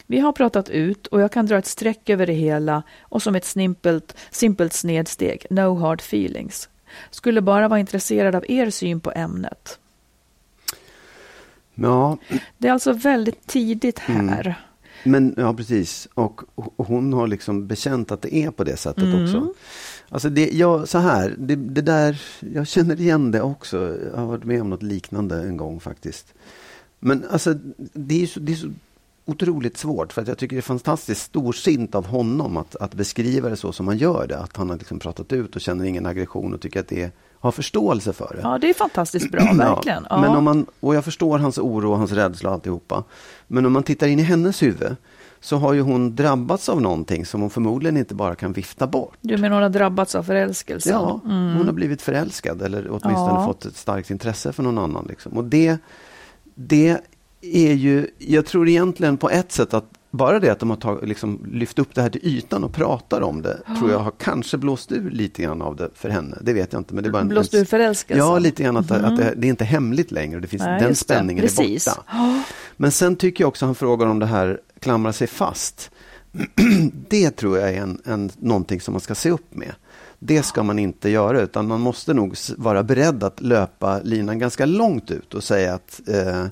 [0.08, 3.36] Vi har pratat ut och jag kan dra ett streck över det hela och som
[3.36, 6.70] ett simpelt, simpelt snedsteg, no hard feelings.
[7.12, 9.80] Skulle bara vara intresserad av er syn på ämnet.
[11.76, 12.18] Ja.
[12.58, 14.30] Det är alltså väldigt tidigt Mm.
[14.30, 14.56] här.
[15.04, 16.08] Men ja, precis.
[16.14, 19.24] Och, och hon har liksom bekänt att det är på det sättet Mm.
[19.24, 19.54] också.
[20.14, 22.22] Alltså det, jag, så här, det, det där,
[22.54, 23.98] jag känner igen det också.
[24.12, 26.34] Jag har varit med om något liknande en gång faktiskt.
[27.00, 27.54] Men alltså,
[27.94, 28.68] det är så, det är så
[29.26, 33.50] otroligt svårt för att jag tycker det är fantastiskt storsint av honom att, att beskriva
[33.50, 34.38] det så som han gör det.
[34.40, 37.12] Att han har liksom pratat ut och känner ingen aggression och tycker att det är,
[37.40, 38.42] har förståelse för det.
[38.44, 40.04] Ja, det är fantastiskt bra, verkligen.
[40.10, 40.22] Ja, Ja.
[40.22, 43.04] men om man, och jag förstår hans oro och hans rädsla och alltihopa.
[43.48, 44.96] Men om man tittar in i hennes huvud
[45.44, 49.18] så har ju hon drabbats av någonting som hon förmodligen inte bara kan vifta bort.
[49.22, 50.94] Du menar hon har drabbats av förälskelsen?
[50.94, 53.46] Ja, hon har blivit förälskad eller åtminstone Ja.
[53.46, 55.06] fått ett starkt intresse för någon annan.
[55.10, 55.32] Liksom.
[55.34, 55.78] Och det,
[56.56, 56.98] det
[57.42, 61.08] är ju, jag tror egentligen på ett sätt att bara det att de har tag,
[61.08, 64.58] liksom, lyft upp det här till ytan och pratar om det, tror jag har kanske
[64.58, 66.38] blåst ur lite grann av det för henne.
[66.42, 66.94] Det vet jag inte.
[66.94, 68.28] Men det är bara en, Blåst ur förälskelsen?
[68.28, 70.40] Ja, lite grann att, att det, det är inte hemligt längre.
[70.40, 70.96] Det finns, Nej, den det.
[70.96, 71.88] spänningen Precis.
[71.88, 72.44] är borta.
[72.78, 75.92] Men sen tycker jag också han frågar om det här klamra sig fast.
[77.10, 79.76] det tror jag är en, en, någonting som man ska se upp med.
[80.20, 84.66] Det ska man inte göra utan man måste nog vara beredd att löpa linan ganska
[84.66, 86.46] långt ut och säga att eh,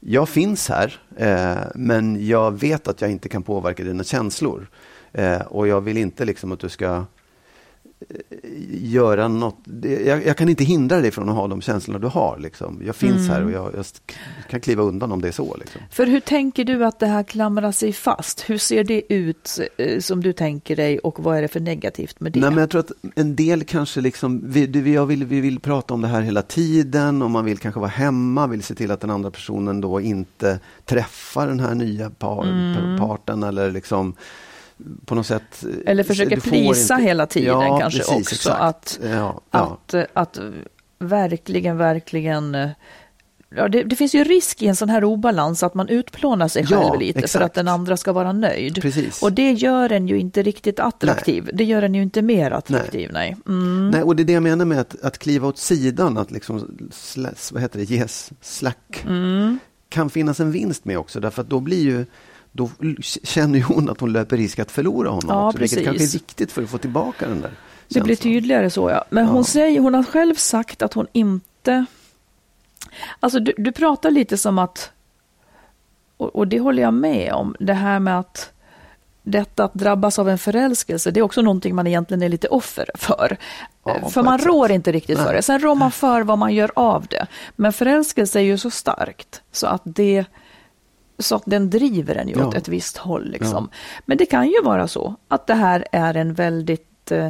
[0.00, 4.70] jag finns här eh, men jag vet att jag inte kan påverka dina känslor.
[5.12, 7.04] Eh, och jag vill inte liksom att du ska
[8.70, 9.58] göra något.
[10.06, 12.38] Jag, jag kan inte hindra dig från att ha de känslorna du har.
[12.38, 12.82] Liksom.
[12.86, 14.12] Jag finns här och jag, jag sk-
[14.50, 15.56] kan kliva undan om det är så.
[15.60, 15.80] Liksom.
[15.90, 18.50] För hur tänker du att det här klamrar sig fast?
[18.50, 22.20] Hur ser det ut eh, som du tänker dig och vad är det för negativt
[22.20, 22.40] med det?
[22.40, 25.60] Nej, men jag tror att en del kanske liksom, vi, du, jag vill, vi vill
[25.60, 28.90] prata om det här hela tiden och man vill kanske vara hemma, vill se till
[28.90, 32.98] att den andra personen då inte träffar den här nya par, Mm.
[32.98, 34.14] parten eller liksom
[35.04, 35.64] på något sätt.
[35.86, 38.34] Eller försöker du får plisa inte- hela tiden ja, kanske precis, också.
[38.34, 38.60] exakt.
[38.60, 39.78] Att, ja, ja.
[39.84, 40.38] att, eh, att
[40.98, 42.68] verkligen, verkligen eh,
[43.56, 46.66] Ja, det, det finns ju risk i en sån här obalans att man utplånar sig
[46.70, 47.44] Ja, själv lite för exakt.
[47.44, 48.82] att den andra ska vara nöjd.
[48.82, 49.22] Precis.
[49.22, 51.50] Och det gör en ju inte riktigt attraktiv.
[51.52, 53.36] Det gör en ju inte mer attraktiv, nej.
[53.48, 53.90] Mm.
[53.90, 56.78] Nej, och det är det jag menar med att, att kliva åt sidan, att liksom,
[56.92, 59.58] sla, vad heter det, yes, slack, Mm.
[59.88, 62.06] kan finnas en vinst med också, därför att då blir ju
[62.56, 62.70] då
[63.22, 66.12] känner ju hon att hon löper risk att förlora honom Ja, också, vilket kanske är
[66.12, 67.50] viktigt för att få tillbaka den där
[67.88, 68.32] Det blir känslan.
[68.32, 69.04] tydligare så, ja.
[69.10, 69.44] Men hon, Ja.
[69.44, 71.84] säger, hon har själv sagt att hon inte...
[73.20, 74.90] Alltså, du, du pratar lite som att...
[76.16, 77.56] Och, och det håller jag med om.
[77.60, 78.50] Det här med att
[79.22, 82.90] detta att drabbas av en förälskelse, det är också någonting man egentligen är lite offer
[82.94, 83.36] för.
[83.84, 85.34] Ja, Eh, för man rår inte riktigt för Nej.
[85.36, 85.42] det.
[85.42, 87.26] Sen rår man för vad man gör av det.
[87.56, 90.24] Men förälskelse är ju så starkt så att det
[91.24, 92.46] så att den driver en ju Ja.
[92.46, 93.30] åt ett visst håll.
[93.30, 93.68] Liksom.
[94.04, 97.28] Men det kan ju vara så att det här är en väldigt eh,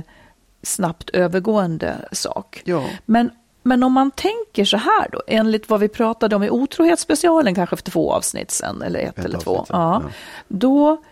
[0.62, 2.62] snabbt övergående sak.
[2.64, 2.84] Ja.
[3.04, 3.30] Men,
[3.62, 7.76] men om man tänker så här då, enligt vad vi pratade om i otrohetsspecialen kanske
[7.76, 10.10] för två avsnitt sen, eller ett, Ett eller två, ja, ja.
[10.48, 11.02] Då,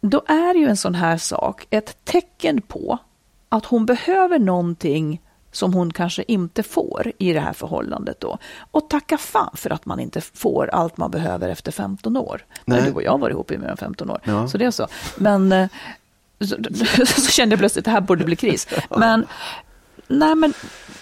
[0.00, 2.98] då är ju en sån här sak ett tecken på
[3.48, 5.20] att hon behöver någonting
[5.52, 8.38] som hon kanske inte får i det här förhållandet då.
[8.70, 12.44] Och tacka fan för att man inte får allt man behöver efter 15 år.
[12.64, 12.82] Nej.
[12.82, 14.48] Du och jag har varit ihop i mer än 15 år, Ja.
[14.48, 14.86] så det är så.
[15.16, 15.68] Men eh,
[16.40, 16.56] så,
[17.06, 18.68] så kände jag plötsligt att det här borde bli kris.
[18.90, 19.26] Men,
[20.08, 20.52] nej men,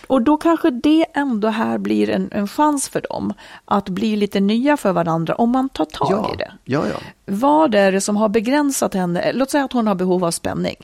[0.06, 3.32] och då kanske det ändå här blir en, en chans för dem
[3.64, 6.34] att bli lite nya för varandra om man tar tag ja.
[6.34, 6.52] i det.
[6.64, 6.96] Ja, ja.
[7.26, 9.32] Vad är det som har begränsat henne?
[9.32, 10.76] Låt säga att hon har behov av spänning.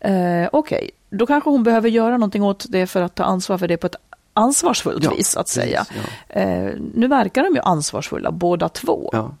[0.00, 3.68] Eh, Okej, då kanske hon behöver göra någonting åt det för att ta ansvar för
[3.68, 3.96] det på ett
[4.34, 5.86] ansvarsfullt Ja, vis, att precis, säga.
[6.34, 6.40] ja.
[6.40, 9.10] Eh, nu verkar de ju ansvarsfulla båda två.
[9.12, 9.34] ja.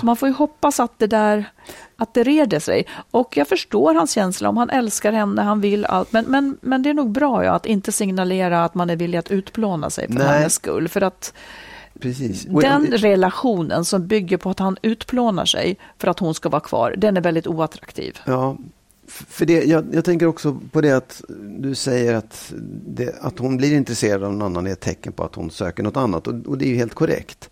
[0.00, 1.44] Så man får ju hoppas att det där
[1.96, 2.86] att det reder sig.
[3.10, 6.12] Och jag förstår hans känsla om han älskar henne, han vill allt.
[6.12, 9.18] Men, men, men det är nog bra ja, att inte signalera att man är villig
[9.18, 10.26] att utplåna sig för Nej.
[10.26, 10.88] hennes skull.
[10.88, 11.32] För att
[12.00, 12.44] Precis.
[12.44, 16.94] Den relationen som bygger på att han utplånar sig för att hon ska vara kvar,
[16.98, 18.18] den är väldigt oattraktiv.
[18.24, 18.56] Ja,
[19.08, 21.22] för det, jag, jag tänker också på det att
[21.58, 22.52] du säger att,
[22.86, 25.82] det, att hon blir intresserad av någon annan är ett tecken på att hon söker
[25.82, 27.50] något annat och, och det är ju helt korrekt.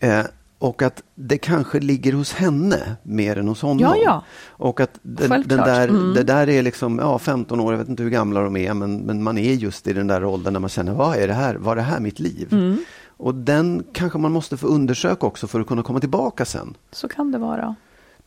[0.00, 0.20] Eh,
[0.58, 3.78] Och att det kanske ligger hos henne mer än hos honom.
[3.80, 4.24] Ja, ja.
[4.48, 6.14] Och att den, den där, Mm.
[6.14, 8.96] det där är liksom, ja 15 år, jag vet inte hur gamla de är, men,
[8.98, 11.54] men man är just i den där åldern när man känner, vad är det här,
[11.54, 12.48] var det här mitt liv?
[12.52, 12.76] Mm.
[13.16, 16.74] Och den kanske man måste få undersöka också för att kunna komma tillbaka sen.
[16.92, 17.74] Så kan det vara.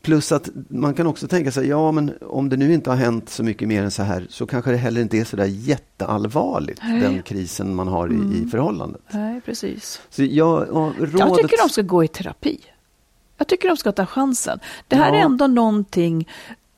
[0.03, 3.29] Plus att man kan också tänka sig, ja men om det nu inte har hänt
[3.29, 6.79] så mycket mer än så här så kanske det heller inte är så där jätteallvarligt,
[6.83, 6.99] Nej.
[7.01, 9.01] den krisen man har i, i förhållandet.
[9.11, 10.01] Nej, precis.
[10.09, 11.19] Så jag, ja, rådet...
[11.19, 12.59] Jag tycker de ska gå i terapi.
[13.37, 14.59] Jag tycker de ska ta chansen.
[14.87, 15.19] Det här Ja.
[15.19, 16.29] är ändå någonting,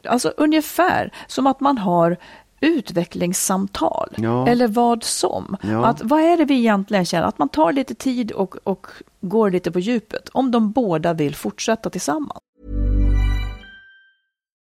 [0.10, 2.18] alltså ungefär som att man har
[2.62, 4.10] utvecklingssamtal.
[4.18, 4.48] Ja.
[4.48, 5.58] Eller vad som.
[5.62, 5.86] Ja.
[5.86, 7.28] Att, vad är det vi egentligen känner?
[7.28, 8.88] Att man tar lite tid och, och
[9.22, 10.30] går lite på djupet.
[10.34, 12.40] Om de båda vill fortsätta tillsammans.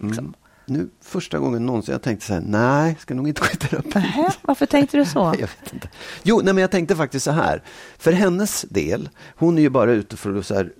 [0.00, 0.34] Mm.
[0.66, 3.90] Nu första gången någonsin jag tänkte så här, nej, ska nog inte gå i terapi.
[3.94, 5.18] Nähä, varför tänkte du så?
[5.38, 5.88] Jag vet inte.
[6.22, 7.62] Jo, nej, men jag tänkte faktiskt så här.
[7.98, 10.72] För hennes del, hon är ju bara ute för att så här,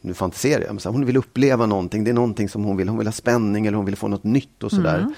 [0.00, 2.04] nu fantiserar jag, men så här, hon vill uppleva någonting.
[2.04, 2.88] Det är någonting som hon vill.
[2.88, 4.98] Hon vill ha spänning eller hon vill få något nytt och sådär.
[4.98, 5.14] Mm.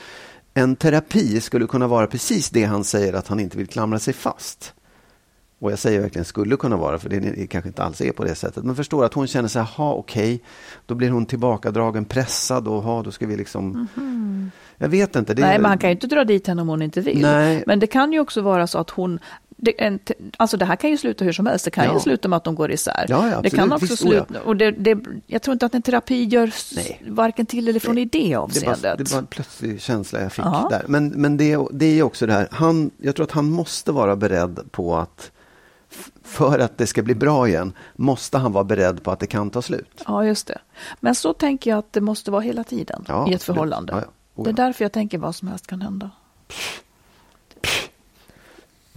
[0.55, 4.15] En terapi skulle kunna vara precis det han säger att han inte vill klamra sig
[4.15, 4.75] fast.
[5.59, 8.25] Och jag säger verkligen skulle kunna vara, för det, det kanske inte alls är på
[8.25, 8.65] det sättet.
[8.65, 10.43] Men förstår att hon känner sig, ha okej,
[10.87, 13.89] då blir hon tillbakadragen, pressad och ha, då ska vi liksom...
[14.79, 15.35] Jag vet inte.
[15.35, 17.21] Det Nej, men han kan ju inte dra dit henne om hon inte vill.
[17.23, 17.65] Nej.
[17.67, 19.19] Men det kan ju också vara så att hon...
[19.59, 19.99] Det, en,
[20.37, 21.65] alltså det här kan ju sluta hur som helst.
[21.65, 21.95] Det kan Ja.
[21.95, 23.07] ju sluta med att de går isär.
[23.09, 24.41] Ja, ja, det kan också Visst, sluta...
[24.45, 27.03] Och det, det, jag tror inte att en terapi gör Nej.
[27.09, 28.99] varken till eller från i det Det avseendet.
[28.99, 30.69] det var en plötslig känsla jag fick Ja.
[30.71, 30.83] där.
[30.89, 34.17] Men, men det, det är också det här, han, jag tror att han måste vara
[34.17, 35.31] beredd på att
[36.25, 39.51] för att det ska bli bra igen, måste han vara beredd på att det kan
[39.51, 40.03] ta slut.
[40.07, 40.59] Ja, just det.
[41.01, 43.43] Men så tänker jag att det måste vara hela tiden Ja, i ett absolut.
[43.43, 43.93] förhållande.
[43.93, 44.09] Ja, ja.
[44.35, 44.67] Oh, Det är ja.
[44.67, 46.11] därför jag tänker vad som helst kan hända.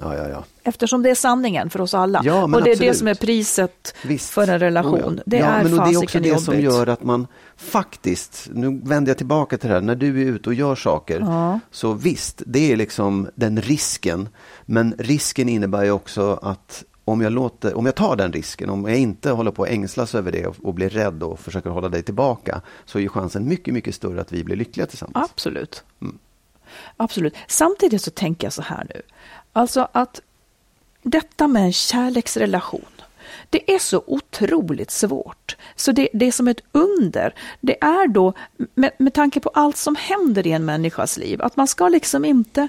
[0.02, 0.44] Ja, ja, ja.
[0.64, 2.22] Eftersom det är sanningen för oss alla.
[2.24, 2.98] Ja, och det är det absolut.
[2.98, 4.30] som är priset Visst.
[4.30, 5.20] för en relation.
[5.20, 5.24] Oh.
[5.26, 6.44] Det ja, är men och det är också fasiken det jobbigt.
[6.46, 10.26] som gör att man faktiskt, nu vänder jag tillbaka till det här, när du är
[10.26, 11.26] ute och gör saker,
[11.72, 14.30] så visst, det är liksom den risken,
[14.66, 18.86] men risken innebär ju också att om jag, låter, om jag tar den risken, om
[18.88, 21.90] jag inte håller på att ängslas över det och, och blir rädd och försöker hålla
[21.90, 25.30] dig tillbaka, så är ju chansen mycket, mycket större att vi blir lyckliga tillsammans.
[25.32, 25.84] Absolut.
[26.02, 26.18] Mm.
[26.98, 27.36] Absolut.
[27.48, 29.02] Samtidigt så tänker jag så här nu.
[29.54, 30.22] Alltså att
[31.04, 32.86] detta med en kärleksrelation,
[33.50, 35.56] det är så otroligt svårt.
[35.76, 37.36] Så det, det är som ett under.
[37.62, 38.34] Det är då,
[38.76, 42.26] med, med tanke på allt som händer i en människas liv, att man ska liksom
[42.26, 42.68] inte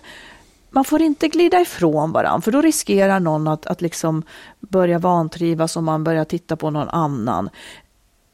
[0.70, 4.22] man får inte glida ifrån varandra, för då riskerar någon att, att liksom
[4.61, 7.50] börja vantrivas om man börjar titta på någon annan.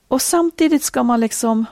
[0.08, 1.64] Och samtidigt ska man liksom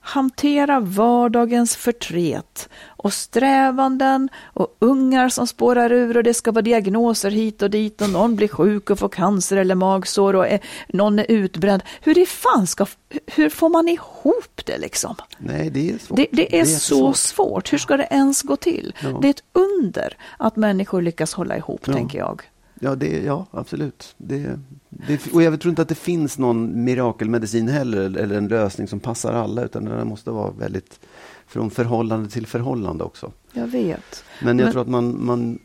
[0.00, 7.30] hantera vardagens förtret och strävanden och ungar som spårar ur och det ska vara diagnoser
[7.30, 11.18] hit och dit och någon blir sjuk och får cancer eller magsår och är, någon
[11.18, 11.82] är utbränd.
[12.00, 12.86] Hur i fan ska,
[13.26, 15.14] hur får man ihop det liksom?
[15.38, 16.16] Nej, det är svårt.
[16.16, 17.72] Det, det är, så svårt.
[17.72, 18.94] Hur ska det ens gå till?
[19.02, 19.18] Ja.
[19.22, 21.92] Det är ett under att människor lyckas hålla ihop, Ja.
[21.92, 22.42] tänker jag.
[22.80, 24.14] Ja, det, ja absolut.
[24.16, 24.58] Det,
[25.06, 29.00] det, och jag tror inte att det finns någon mirakelmedicin heller, eller- en lösning som
[29.00, 31.00] passar alla, utan det måste vara väldigt
[31.46, 33.32] från förhållande till förhållande också.
[33.52, 34.24] Jag vet.
[34.42, 35.58] Men jag Men- tror att man, man,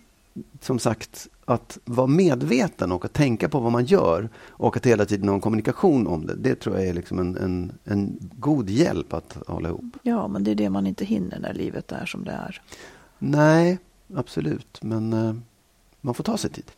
[0.62, 5.06] som sagt, att vara medveten och att tänka på vad man gör och att hela
[5.06, 8.70] tiden ha en kommunikation om det, det tror jag är liksom en, en, en god
[8.70, 9.84] hjälp att hålla ihop.
[10.04, 12.62] Ja, men det är det man inte hinner när livet är som det är.
[13.20, 13.80] Nej,
[14.16, 15.36] absolut, men eh,
[16.02, 16.72] man får ta sig tid.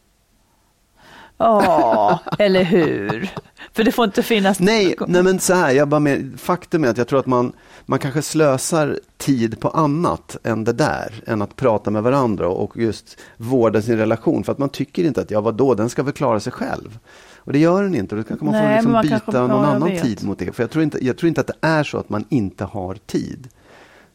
[1.37, 3.29] Ja, eller hur?
[3.73, 4.59] För det får inte finnas...
[4.59, 7.51] Nej, nej men så här, jag bara med, faktum är att jag tror att man,
[7.85, 12.77] man kanske slösar tid på annat än det där, än att prata med varandra och
[12.77, 14.43] just vårda sin relation.
[14.43, 16.99] För att man tycker inte att, ja vadå, den ska väl klara sig själv.
[17.35, 19.65] Och det gör den inte, och då kanske man Nej, får liksom man byta någon
[19.65, 20.03] annan vet.
[20.03, 20.55] tid mot det.
[20.55, 22.95] För jag tror, inte, jag tror inte att det är så att man inte har
[23.05, 23.47] tid.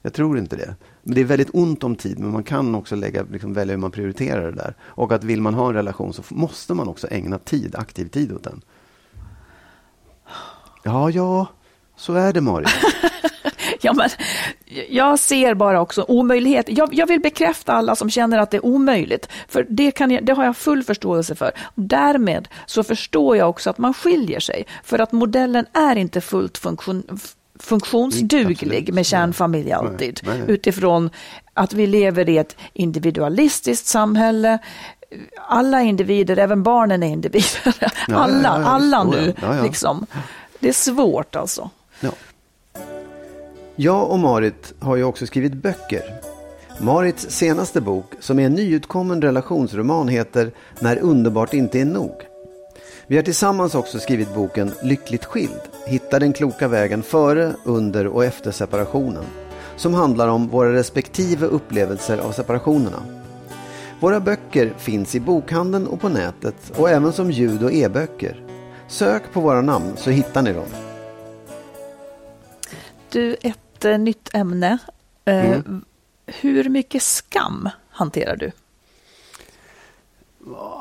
[0.02, 0.74] Jag tror inte det.
[1.02, 3.80] Men det är väldigt ont om tid, men man kan också lägga, liksom, välja hur
[3.80, 4.74] man prioriterar det där.
[4.82, 8.32] Och att vill man ha en relation så måste man också ägna tid, aktiv tid
[8.32, 8.60] åt den.
[10.82, 11.46] Ja, ja,
[11.96, 12.68] så är det Marit.
[13.84, 14.08] Ja, men,
[14.88, 16.66] jag ser bara också omöjlighet.
[16.68, 19.28] Jag, jag vill bekräfta alla som känner att det är omöjligt.
[19.48, 21.50] För det, kan jag, det har jag full förståelse för.
[21.74, 24.66] Därmed så förstår jag också att man skiljer sig.
[24.84, 27.18] För att modellen är inte fullt funktion,
[27.62, 30.20] funktionsduglig med kärnfamilj alltid.
[30.22, 30.50] Nej, nej.
[30.50, 31.10] Utifrån
[31.54, 34.58] att vi lever i ett individualistiskt samhälle.
[35.48, 37.74] Alla individer, även barnen är individer.
[38.08, 39.34] ja, Alla, ja, ja, alla nu.
[39.62, 40.06] Liksom.
[40.60, 41.70] Det är svårt alltså.
[42.00, 42.10] Ja.
[43.76, 46.02] Jag och Marit har ju också skrivit böcker.
[46.80, 52.12] Marits senaste bok, som är en nyutkommen relationsroman, heter När underbart inte är nog.
[53.06, 55.60] Vi har tillsammans också skrivit boken Lyckligt skild.
[55.86, 59.24] Hitta den kloka vägen före, under och efter separationen.
[59.76, 63.02] Som handlar om våra respektive upplevelser av separationerna.
[64.00, 68.42] Våra böcker finns i bokhandeln och på nätet och även som ljud och e-böcker.
[68.88, 70.68] Sök på våra namn så hittar ni dem.
[73.10, 74.78] Du, ett eh, nytt ämne.
[75.24, 75.84] Eh, Mm.
[76.26, 78.50] Hur mycket skam hanterar du?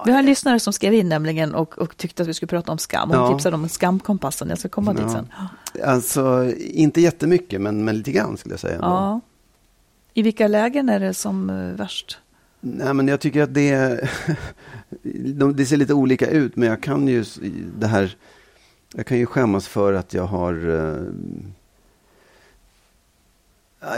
[0.05, 2.71] Vi har en lyssnare som skrev in nämligen och, och tyckte att vi skulle prata
[2.71, 3.09] om skam.
[3.09, 3.33] Hon Ja.
[3.33, 4.49] tipsade om skamkompassen.
[4.49, 5.09] Jag ska komma dit Ja.
[5.11, 5.27] sen.
[5.85, 8.75] Alltså, inte jättemycket, men, men lite grann skulle jag säga.
[8.75, 8.87] ändå.
[8.87, 9.21] Ja.
[10.13, 12.17] I vilka lägen är det som eh, värst?
[12.59, 14.09] Nej, men jag tycker att det,
[15.35, 17.25] de, det ser lite olika ut, men jag kan ju
[17.77, 18.15] det här,
[18.95, 21.03] jag kan ju skämmas för att jag har, eh,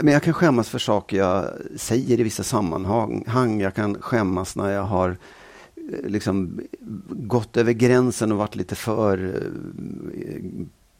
[0.02, 3.60] men jag kan skämmas för saker jag säger i vissa sammanhang.
[3.60, 5.16] Jag kan skämmas när jag har
[6.04, 6.60] liksom
[7.10, 9.34] gått över gränsen och varit lite för
[10.14, 10.40] eh,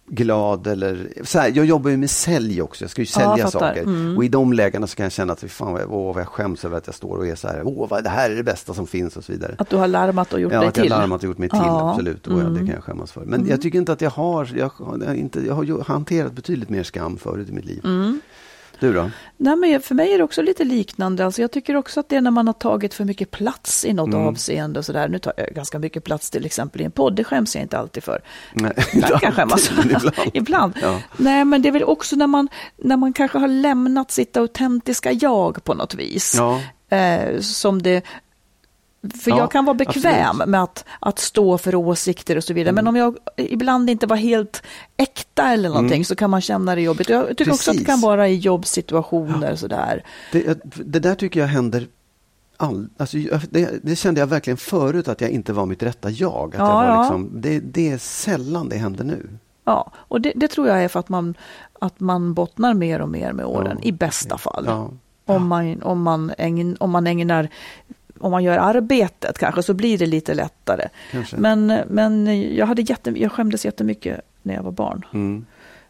[0.06, 3.38] glad eller så här, jag jobbar ju med sälj också, jag ska ju Ja, sälja
[3.38, 3.68] jag fattar.
[3.68, 3.82] saker.
[3.82, 4.16] Mm.
[4.16, 6.28] Och i de lägena så kan jag känna att fan vad jag, åh, vad jag
[6.28, 8.42] skäms över att jag står och är så här, åh vad, det här är det
[8.42, 9.54] bästa som finns och så vidare.
[9.58, 10.90] Att du har larmat och gjort ja, dig att jag till?
[10.92, 11.90] larmat och gjort mig till, Ja.
[11.90, 12.26] absolut.
[12.26, 12.66] Och ja, det Mm.
[12.66, 13.24] kan jag skämmas för.
[13.24, 16.82] Men jag tycker inte att jag har, jag, har inte, jag har hanterat betydligt mer
[16.82, 17.82] skam förut i mitt liv.
[18.80, 19.10] Du då?
[19.37, 21.24] Nej, men för mig är det också lite liknande.
[21.24, 23.92] Alltså jag tycker också att det är när man har tagit för mycket plats i
[23.92, 24.26] något Mm.
[24.26, 24.78] avseende.
[24.78, 25.08] Och så där.
[25.08, 27.16] Nu tar jag ganska mycket plats till exempel i en podd.
[27.16, 28.22] Det skäms jag inte alltid för.
[28.52, 29.70] Nej, Ibland kan jag inte skämmas.
[29.84, 30.12] ibland.
[30.34, 30.74] ibland.
[30.82, 31.00] Ja.
[31.16, 35.12] Nej, men det är väl också när man, när man kanske har lämnat sitt autentiska
[35.12, 36.34] jag på något vis.
[36.38, 36.60] Ja.
[36.96, 38.02] Eh, som det...
[39.22, 40.48] För Ja, jag kan vara bekväm absolut.
[40.48, 42.74] med att, att stå för åsikter och så vidare.
[42.74, 44.62] Men om jag ibland inte var helt
[44.96, 47.08] äkta eller någonting så kan man känna det jobbigt.
[47.08, 47.86] Jag tycker också att det Precis.
[47.86, 50.04] kan vara i jobbsituationer sådär.
[50.32, 51.86] Det, det där tycker jag händer
[52.56, 53.16] all, alltså,
[53.50, 56.54] det, det kände jag verkligen förut att jag inte var mitt rätta jag.
[56.54, 57.00] Att Ja, jag var ja.
[57.02, 59.28] liksom, det, det är sällan det händer nu.
[59.64, 61.34] Ja, och det, det tror jag är för att man,
[61.80, 64.64] att man bottnar mer och mer med åren, Ja, i bästa fall.
[64.66, 64.90] Ja.
[65.26, 67.48] Om, man, om, man ägn, om man ägnar,
[68.24, 70.88] om man gör arbetet kanske, så blir det lite lättare.
[71.10, 71.37] Kanske.
[71.37, 75.06] Men, men jag, hade jätte, jag skämdes jättemycket när jag var barn.
[75.12, 75.46] Mm.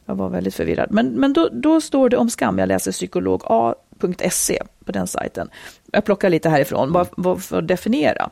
[0.07, 0.89] Jag var väldigt förvirrad.
[0.91, 5.49] Men, men då, då står det om skam, jag läser psykologa.se på den sajten.
[5.93, 8.31] Jag plockar lite härifrån, bara för att definiera.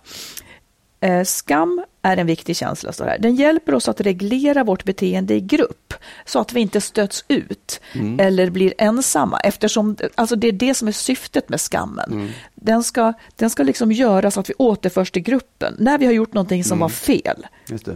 [1.03, 2.93] Eh, Skam är en viktig känsla.
[2.93, 3.19] Så här.
[3.19, 7.81] Den hjälper oss att reglera vårt beteende i grupp så att vi inte stöts ut
[8.19, 9.41] eller blir ensamma.
[9.41, 12.33] Eftersom alltså det är det som är syftet med skammen.
[12.55, 15.75] Den, ska, den ska liksom göra så att vi återförs till gruppen.
[15.79, 17.47] När vi har gjort någonting som var fel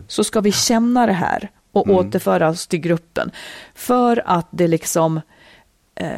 [0.09, 3.31] så ska vi känna det här och återföra oss till gruppen.
[3.75, 5.21] För att det liksom
[5.95, 6.09] eh,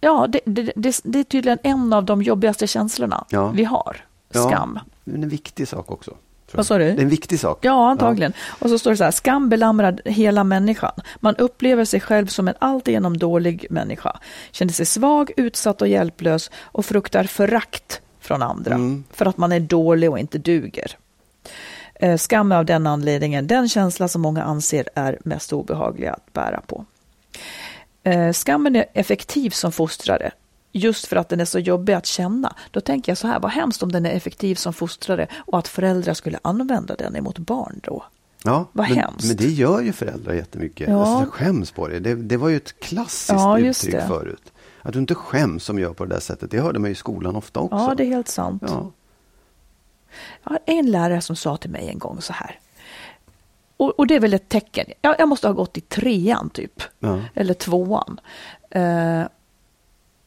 [0.00, 3.48] ja, det, det, det, det är tydligen en av de jobbigaste känslorna Ja.
[3.48, 4.04] vi har.
[4.32, 4.80] Ja.
[5.06, 6.16] Det är en viktig sak också.
[6.52, 6.84] Vad sa du?
[6.84, 7.58] Det är en viktig sak.
[7.62, 8.32] Ja, antagligen.
[8.58, 10.92] Och så står det så här, skam belamrar hela människan.
[11.20, 14.18] Man upplever sig själv som en alltigenom dålig människa.
[14.50, 18.74] Känner sig svag, utsatt och hjälplös och fruktar förakt från andra.
[18.74, 19.04] Mm.
[19.10, 20.96] För att man är dålig och inte duger.
[21.94, 26.32] Eh, Skam är av den anledningen den känsla som många anser är mest obehaglig att
[26.32, 26.84] bära på.
[28.02, 30.30] Eh, Skammen är effektiv som fostrare
[30.76, 32.54] just för att den är så jobbig att känna.
[32.70, 35.68] Då tänker jag så här, vad hemskt om den är effektiv som fostrare och att
[35.68, 38.04] föräldrar skulle använda den emot barn då.
[38.44, 39.26] Ja, Vad men, hemskt.
[39.26, 40.88] men det gör ju föräldrar jättemycket.
[40.88, 41.00] Ja.
[41.00, 41.98] Alltså, jag skäms på det.
[42.00, 42.14] det.
[42.14, 44.06] Det var ju ett klassiskt Ja, uttryck det.
[44.08, 44.52] förut.
[44.82, 46.50] Att du inte skäms som gör på det där sättet.
[46.50, 47.76] Det hörde man ju i skolan ofta också.
[47.76, 48.62] Ja, det är helt sant.
[48.66, 48.90] Ja.
[50.42, 52.58] Jag har en lärare som sa till mig en gång så här.
[53.76, 54.86] Och, och det är väl ett tecken.
[55.02, 56.82] Jag, jag måste ha gått i trean typ.
[56.98, 57.20] Ja.
[57.34, 58.20] Eller tvåan.
[58.70, 59.22] Eh,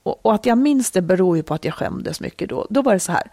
[0.10, 2.68] och, och att jag minns det beror ju på att jag skämdes mycket då.
[2.70, 3.32] Då var det så här.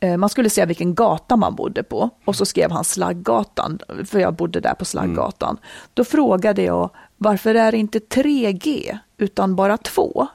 [0.00, 2.10] Eh, man skulle säga vilken gata man bodde på.
[2.24, 3.78] Och så skrev han Slaggatan.
[4.04, 5.58] För jag bodde där på Slaggatan.
[5.94, 10.26] Då frågade jag varför är det inte 3G utan bara 2?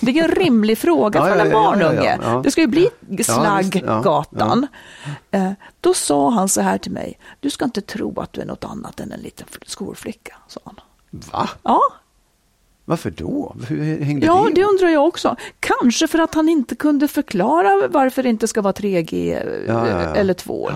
[0.00, 2.18] Det är en rimlig fråga ja, en barnunge.
[2.44, 2.88] Det ska ju bli
[3.24, 4.66] Slaggatan.
[5.30, 7.18] Eh, Då sa han så här till mig.
[7.40, 10.36] Du ska inte tro att du är något annat än en liten fl- skolflicka.
[10.48, 10.74] Sa han.
[11.10, 11.48] Va?
[11.62, 11.80] Ja,
[12.90, 13.56] Varför då?
[13.68, 14.70] Hur hängde ja, det det ihop?
[14.72, 15.36] undrar jag också.
[15.60, 19.88] Kanske för att han inte kunde förklara varför det inte ska vara 3G eh, Ja,
[19.88, 20.14] ja, ja.
[20.14, 20.70] eller 2.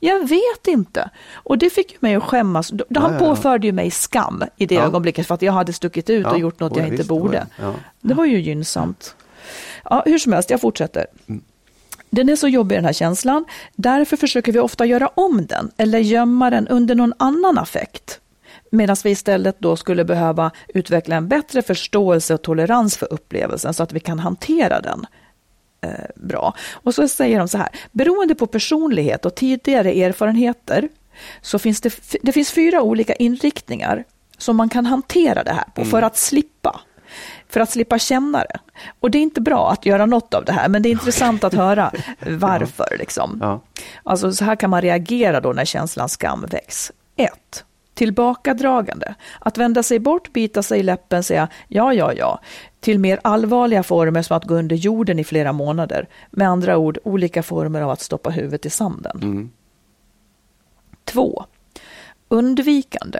[0.00, 1.10] Jag vet inte.
[1.32, 2.72] Och det fick ju mig att skämmas.
[2.88, 3.26] Ja, Han ja, ja.
[3.34, 4.82] påförde ju mig skam i det Ja.
[4.82, 7.08] ögonblicket för att jag hade stuckit ut Ja, och gjort något jag ja, inte det
[7.08, 7.32] borde.
[7.32, 7.46] det.
[7.62, 7.74] Ja.
[8.00, 9.14] Det var ju gynnsamt.
[9.84, 11.06] Ja, hur som helst, jag fortsätter.
[12.10, 13.44] Den är så jobbig den här känslan.
[13.76, 18.20] Därför försöker vi ofta göra om den eller gömma den under någon annan affekt.
[18.70, 23.82] Medan vi istället då skulle behöva utveckla en bättre förståelse och tolerans för upplevelsen så
[23.82, 25.06] att vi kan hantera den
[25.80, 26.54] eh, bra.
[26.72, 30.88] Och så säger de så här, beroende på personlighet och tidigare erfarenheter
[31.40, 34.04] så finns det, det finns fyra olika inriktningar
[34.38, 36.80] som man kan hantera det här på för att slippa.
[37.48, 38.58] För att slippa känna det.
[39.00, 41.44] Och det är inte bra att göra något av det här, men det är intressant
[41.44, 41.92] att höra
[42.26, 42.96] varför.
[42.98, 43.38] Liksom.
[43.42, 43.60] Ja.
[44.02, 46.92] Alltså så här kan man reagera då när känslan skam väcks.
[47.16, 47.64] 1.
[48.00, 49.14] Tillbakadragande.
[49.38, 52.40] Att vända sig bort, bita sig i läppen, säga ja, ja, ja.
[52.80, 56.08] Till mer allvarliga former som att gå under jorden i flera månader.
[56.30, 59.50] Med andra ord, olika former av att stoppa huvudet i sanden.
[61.04, 61.44] 2.
[62.28, 63.18] Undvikande.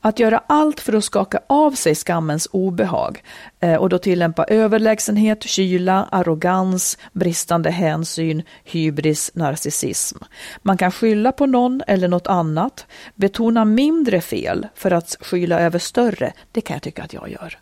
[0.00, 3.22] Att göra allt för att skaka av sig skammens obehag
[3.60, 10.18] eh, och då tillämpa överlägsenhet, kyla, arrogans, bristande hänsyn, hybris, narcissism.
[10.62, 15.78] Man kan skylla på någon eller något annat, betona mindre fel för att skyla över
[15.78, 16.32] större.
[16.52, 17.58] Det kan jag tycka att jag gör.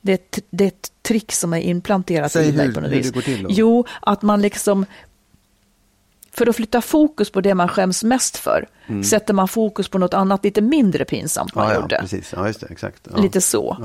[0.00, 2.80] Det är ett, det är ett trick som är implanterat Säg i mig hur- på
[2.80, 3.06] något hur vis.
[3.06, 3.48] det går till då.
[3.52, 4.86] Jo, att man liksom
[6.36, 8.68] för att flytta fokus på det man skäms mest för
[9.04, 11.72] sätter man fokus på något annat lite mindre pinsamt man Mm.
[11.72, 11.98] Ja, ja, gjorde.
[12.00, 12.32] precis.
[12.36, 12.66] Ja, just det.
[12.70, 13.08] Exakt.
[13.12, 13.22] Ja.
[13.22, 13.76] Lite så.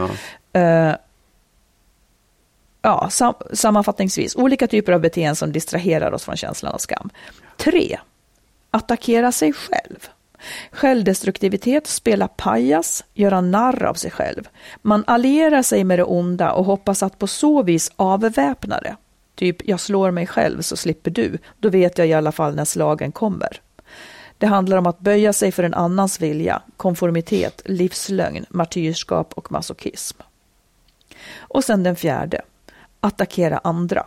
[0.54, 0.60] Ja.
[0.60, 0.96] Eh,
[2.82, 7.10] ja, sam sammanfattningsvis, olika typer av beteenden som distraherar oss från känslan av skam.
[7.58, 8.00] 3.
[8.72, 10.08] Attackera sig själv.
[10.72, 14.48] Självdestruktivitet, spela pajas, göra narr av sig själv.
[14.82, 18.96] Man allierar sig med det onda och hoppas att på så vis avväpna det.
[19.40, 21.38] Typ, jag slår mig själv så slipper du.
[21.60, 23.62] Då vet jag i alla fall när slagen kommer.
[24.38, 30.18] Det handlar om att böja sig för en annans vilja, konformitet, livslögn, martyrskap och masochism.
[31.38, 32.42] Och sen den fjärde,
[33.00, 34.06] attackera andra.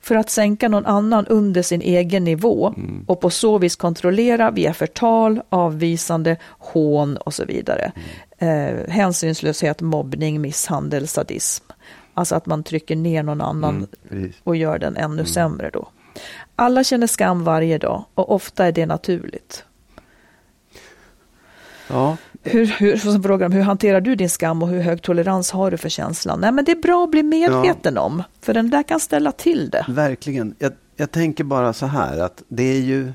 [0.00, 2.74] För att sänka någon annan under sin egen nivå
[3.06, 7.92] och på så vis kontrollera via förtal, avvisande, hån och så vidare.
[8.38, 11.69] Eh, hänsynslöshet, mobbning, misshandel, sadism.
[12.14, 14.36] Alltså att man trycker ner någon annan precis.
[14.44, 15.88] och gör den ännu sämre då.
[16.56, 19.64] Alla känner skam varje dag och ofta är det naturligt.
[21.88, 25.50] Ja, Hur, hur, så frågar de, hur hanterar du din skam och hur hög tolerans
[25.50, 26.40] har du för känslan?
[26.40, 29.70] Nej, men det är bra att bli medveten om, för den där kan ställa till
[29.70, 29.84] det.
[29.88, 30.54] verkligen.
[30.58, 33.12] Jag, jag tänker bara så här att det är ju...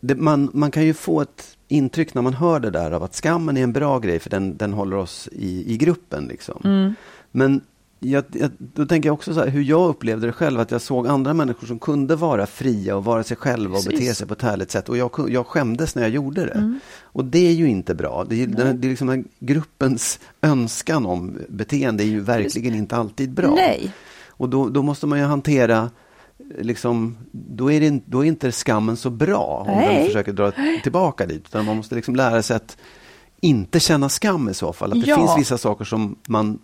[0.00, 3.14] Det, man, man kan ju få ett intryck när man hör det där av att
[3.14, 6.24] skammen är en bra grej för den, den håller oss i, i gruppen.
[6.24, 6.94] Liksom.
[7.32, 7.60] Men
[8.02, 10.80] jag, jag, då tänker jag också så här, hur jag upplevde det själv, att jag
[10.80, 14.34] såg andra människor som kunde vara fria och vara sig själva och bete sig på
[14.34, 14.88] ett härligt sätt.
[14.88, 16.78] Och jag, jag skämdes när jag gjorde det.
[17.02, 18.24] Och det är ju inte bra.
[18.28, 22.96] Det är, den, det är liksom den gruppens önskan om beteende är ju verkligen inte
[22.96, 23.54] alltid bra.
[23.54, 23.92] Nej.
[24.28, 25.90] Och då, då måste man ju hantera,
[26.58, 29.96] liksom, då, är det, då är inte skammen så bra om Nej.
[29.96, 30.52] den försöker dra
[30.82, 31.42] tillbaka dit.
[31.46, 32.76] Utan man måste liksom lära sig att
[33.40, 34.92] inte känna skam i så fall.
[34.92, 35.16] Att det Ja.
[35.16, 36.58] finns vissa saker som man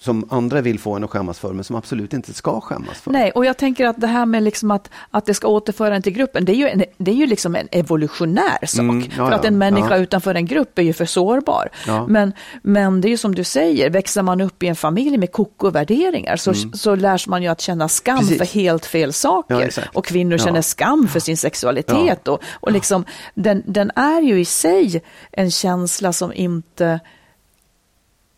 [0.00, 3.10] som andra vill få en att skämmas för, men som absolut inte ska skämmas för.
[3.10, 6.02] Nej, och jag tänker att det här med liksom att, att det ska återföra en
[6.02, 8.80] till gruppen, det är ju, en, det är ju liksom en evolutionär sak.
[8.80, 10.02] Mm, ja, för att en människa ja.
[10.02, 11.68] utanför en grupp är ju för sårbar.
[11.86, 12.06] Ja.
[12.06, 12.32] Men,
[12.62, 16.36] men det är ju som du säger, växer man upp i en familj med koko-värderingar
[16.36, 18.28] så, så lärs man ju att känna skam Mm.
[18.28, 18.52] Precis.
[18.52, 19.72] för helt fel saker.
[19.92, 22.28] Och kvinnor känner skam för sin sexualitet.
[22.28, 27.00] Och, och liksom, den, den är ju i sig en känsla som inte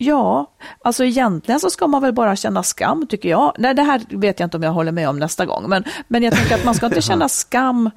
[0.03, 0.51] Ja,
[0.85, 3.55] alltså egentligen så ska man väl bara känna skam tycker jag.
[3.59, 5.69] Nej, det här vet jag inte om jag håller med om nästa gång.
[5.69, 7.91] Men, men jag tänker att man ska inte känna skam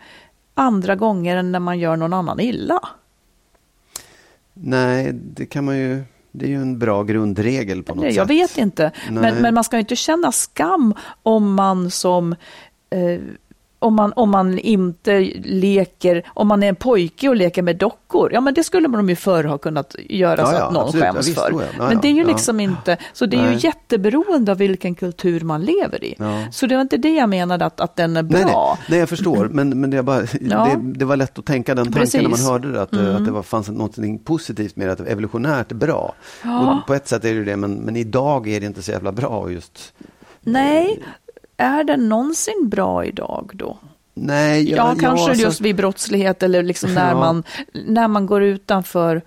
[0.53, 2.79] andra gånger än när man gör någon annan illa.
[4.53, 6.03] Nej, det kan man ju...
[6.31, 8.17] Det är ju en bra grundregel på något Nej, sätt.
[8.17, 8.91] jag vet inte.
[9.09, 10.93] Men, men man ska ju inte känna skam
[11.23, 12.35] om man som
[12.89, 13.19] eh,
[13.79, 18.33] om man, om man inte leker, om man är en pojke och leker med dockor,
[18.33, 21.03] ja men det skulle de ju förr ha kunnat göra Ja, så att någon absolut.
[21.05, 21.51] Skäms för.
[21.77, 21.87] ja.
[21.89, 23.59] Men det är ju liksom inte, så det är ju Nej.
[23.65, 26.15] jätteberoende av vilken kultur man lever i.
[26.51, 28.39] Så det var inte det jag menade att, att den är bra.
[28.39, 29.47] Nej, nej, nej, jag förstår.
[29.51, 32.45] Men, men det, bara, det, det var lätt att tänka den tanken när man Precis.
[32.47, 32.51] Mm.
[32.51, 32.81] hörde det.
[32.81, 33.95] Att, det- att det var, fanns något
[34.25, 36.13] positivt med det, att det evolutionärt är bra.
[36.43, 38.91] Och på ett sätt är det ju det, men, men idag är det inte så
[38.91, 39.51] jävla bra.
[39.51, 39.93] just
[40.41, 41.03] Nej,
[41.57, 43.77] är den någonsin bra idag då?
[44.13, 47.19] Nej, Ja, kanske alltså- just vid brottslighet eller liksom när, Ja.
[47.19, 47.43] man,
[47.85, 49.21] när man går utanför.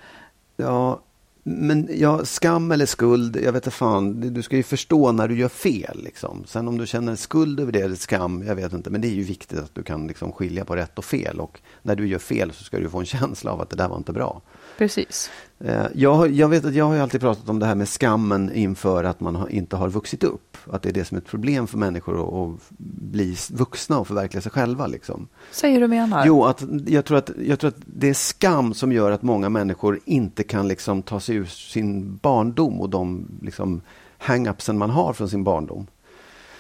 [0.57, 1.01] Ja,
[1.43, 4.35] men ja, skam eller skuld, jag vet inte fan.
[4.35, 6.01] Du ska ju förstå när du gör fel.
[6.05, 6.45] Liksom.
[6.47, 8.91] Sen om du känner skuld över det eller skam, jag vet inte.
[8.91, 11.41] Men det är ju viktigt att du kan liksom skilja på rätt och fel.
[11.41, 13.89] Och när du gör fel så ska du få en känsla av att det där
[13.89, 14.41] var inte bra.
[14.79, 15.31] Precis.
[15.61, 19.05] Eh, Jag, jag vet att jag har alltid pratat om det här med skammen inför
[19.05, 20.57] att man inte har vuxit upp.
[20.71, 24.07] Att det är det som är ett problem för människor att, att bli vuxna och
[24.07, 24.87] förverkliga sig själva.
[24.87, 25.29] Liksom.
[25.51, 26.27] Säg hur du menar.
[26.27, 29.49] Jo, att jag, tror att, jag tror att det är skam som gör att många
[29.49, 33.81] människor inte kan liksom ta sig ur sin barndom och de liksom
[34.19, 35.87] hang-upsen man har från sin barndom.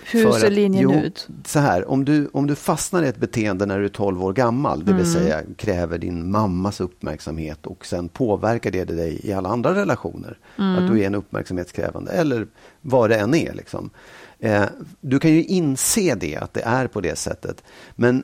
[0.07, 1.29] Hur ser att- linjen jo, ut?
[1.47, 4.33] Så här, om du, om du fastnar i ett beteende när du är 12 år
[4.33, 5.13] gammal, det vill Mm.
[5.15, 10.39] säga kräver din mammas uppmärksamhet och sen påverkar det dig i alla andra relationer.
[10.59, 10.77] Mm.
[10.85, 12.47] Att du är en uppmärksamhetskrävande eller
[12.81, 13.55] vad det än är.
[13.55, 13.91] Liksom.
[14.39, 14.65] Eh,
[15.01, 17.63] du kan ju inse det, att det är på det sättet.
[17.97, 18.23] Men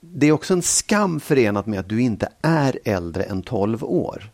[0.00, 4.30] det är också en skam förenat med att du inte är äldre än 12 år.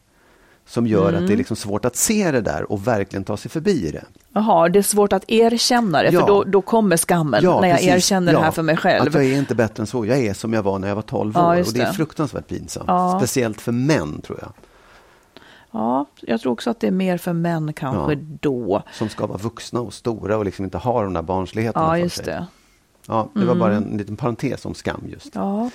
[0.72, 1.20] Som gör Mm.
[1.22, 4.04] att det är liksom svårt att se det där och verkligen ta sig förbi det.
[4.32, 6.20] Jaha, det är svårt att erkänna det, Ja.
[6.20, 7.88] för då, då kommer skammen när jag precis.
[7.88, 9.08] erkänner det här Ja, för mig själv.
[9.08, 10.06] Att jag är inte bättre än så.
[10.06, 11.60] Jag är som jag var när jag var 12 Ja, år.
[11.60, 12.84] Och det är fruktansvärt pinsamt.
[12.88, 13.18] Ja.
[13.20, 14.52] Speciellt för män, tror jag.
[15.70, 18.18] Ja, jag tror också att det är mer för män kanske Ja.
[18.40, 18.82] då.
[18.92, 21.96] Som ska vara vuxna och stora och liksom inte ha de där barnsligheterna Ja, för
[21.96, 22.24] just sig.
[22.26, 22.46] det.
[23.06, 25.30] Ja, det var bara en liten parentes om skam just.
[25.34, 25.70] Ja.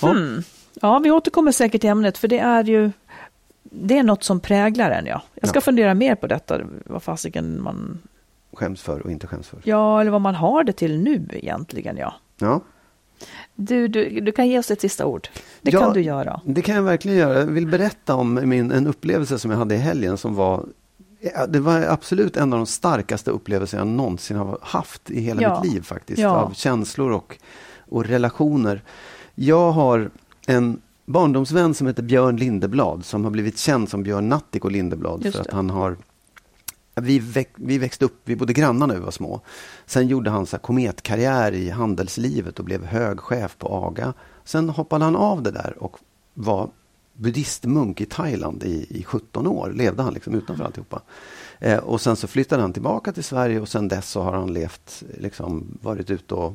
[0.00, 0.08] Ja.
[0.08, 0.42] Hmm.
[0.82, 2.90] ja, vi återkommer säkert till ämnet, för det är ju
[3.70, 5.22] det är något som präglar en, ja.
[5.34, 5.60] Jag ska Ja.
[5.60, 7.98] fundera mer på detta, vad fasiken man...
[8.52, 9.60] Skäms för och inte skäms för.
[9.64, 12.14] Ja, eller vad man har det till nu egentligen, ja.
[12.38, 12.60] Ja,
[13.54, 15.28] Du, du, du kan ge oss ett sista ord.
[15.62, 16.40] Det Ja, kan du göra.
[16.44, 17.38] det kan jag verkligen göra.
[17.38, 20.66] Jag vill berätta om min, en upplevelse som jag hade i helgen som var
[21.48, 25.60] det var absolut en av de starkaste upplevelser jag någonsin har haft i hela Ja.
[25.62, 26.18] mitt liv faktiskt.
[26.18, 26.28] Ja.
[26.30, 27.36] Av känslor och,
[27.88, 28.82] och relationer.
[29.34, 30.10] Jag har
[30.46, 35.36] en barndomsvän som heter Björn Lindeblad som har blivit känd som Björn Natthiko Lindeblad Just
[35.36, 35.56] för att det.
[35.56, 35.96] han har
[36.94, 39.40] vi, väx, vi växte upp, vi bodde grannar när vi var små.
[39.86, 44.14] Sen gjorde han så kometkarriär i handelslivet och blev hög chef på AGA.
[44.44, 45.98] Sen hoppade han av det där och
[46.34, 46.70] var
[47.12, 49.72] buddhistmunk i Thailand i, i 17 år.
[49.74, 51.02] Levde han liksom utanför alltihopa.
[51.58, 54.52] Eh, och sen så flyttade han tillbaka till Sverige och sen dess så har han
[54.52, 56.54] levt, liksom varit ute och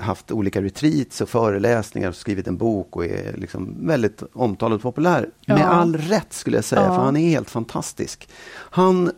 [0.00, 4.82] haft olika retreats och föreläsningar och skrivit en bok och är liksom väldigt omtalad och
[4.82, 5.30] populär.
[5.40, 5.54] Ja.
[5.54, 6.94] Med all rätt skulle jag säga, Ja.
[6.94, 8.28] för han är helt fantastisk.
[8.54, 9.10] Han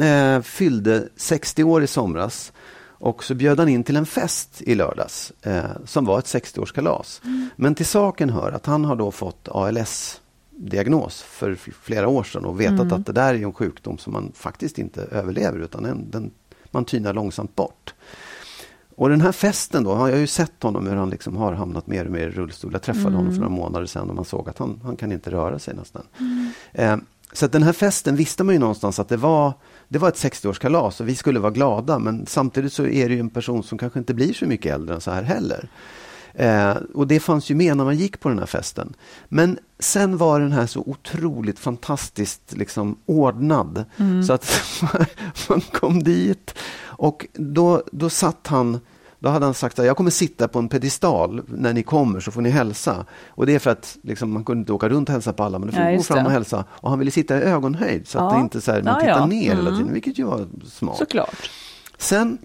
[0.00, 2.52] eh, fyllde 60 år i somras
[2.84, 7.20] och så bjöd han in till en fest i lördags eh, som var ett 60-årskalas.
[7.56, 12.44] Men till saken hör att han har då fått ALS-diagnos för f- flera år sedan
[12.44, 16.10] och vetat att det där är en sjukdom som man faktiskt inte överlever utan den,
[16.10, 16.30] den,
[16.70, 17.94] man tynar långsamt bort.
[18.96, 21.86] Och den här festen då, jag har ju sett honom hur han liksom har hamnat
[21.86, 22.72] mer och mer i rullstol.
[22.72, 25.30] Jag träffade honom för några månader sedan och man såg att han, han kan inte
[25.30, 26.02] röra sig nästan.
[26.72, 26.96] Eh,
[27.32, 29.52] så den här festen visste man ju någonstans att det var,
[29.88, 33.20] det var ett 60-årskalas och vi skulle vara glada men samtidigt så är det ju
[33.20, 35.68] en person som kanske inte blir så mycket äldre än så här heller.
[36.34, 38.94] Eh, och det fanns ju med när man gick på den här festen.
[39.28, 43.84] Men sen var den här så otroligt fantastiskt liksom ordnad.
[44.26, 44.62] Så att
[45.48, 46.54] man kom dit
[46.84, 48.80] och då, då satt han
[49.18, 52.30] Då hade han sagt att jag kommer sitta på en pedestal när ni kommer så
[52.30, 53.06] får ni hälsa.
[53.28, 55.58] Och det är för att liksom, man kunde inte åka runt och hälsa på alla
[55.58, 56.64] men då fick Ja, gå fram och hälsa.
[56.70, 58.36] Och han ville sitta i ögonhöjd så att Ja.
[58.38, 59.26] det inte så här, man Ja, tittar ja.
[59.26, 59.76] ner hela Mm.
[59.78, 60.96] tiden, vilket ju var smart.
[60.98, 61.50] Såklart.
[61.98, 62.38] Sen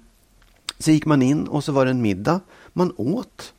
[0.80, 2.40] så gick man in och så var det en middag.
[2.74, 3.54] Man åt.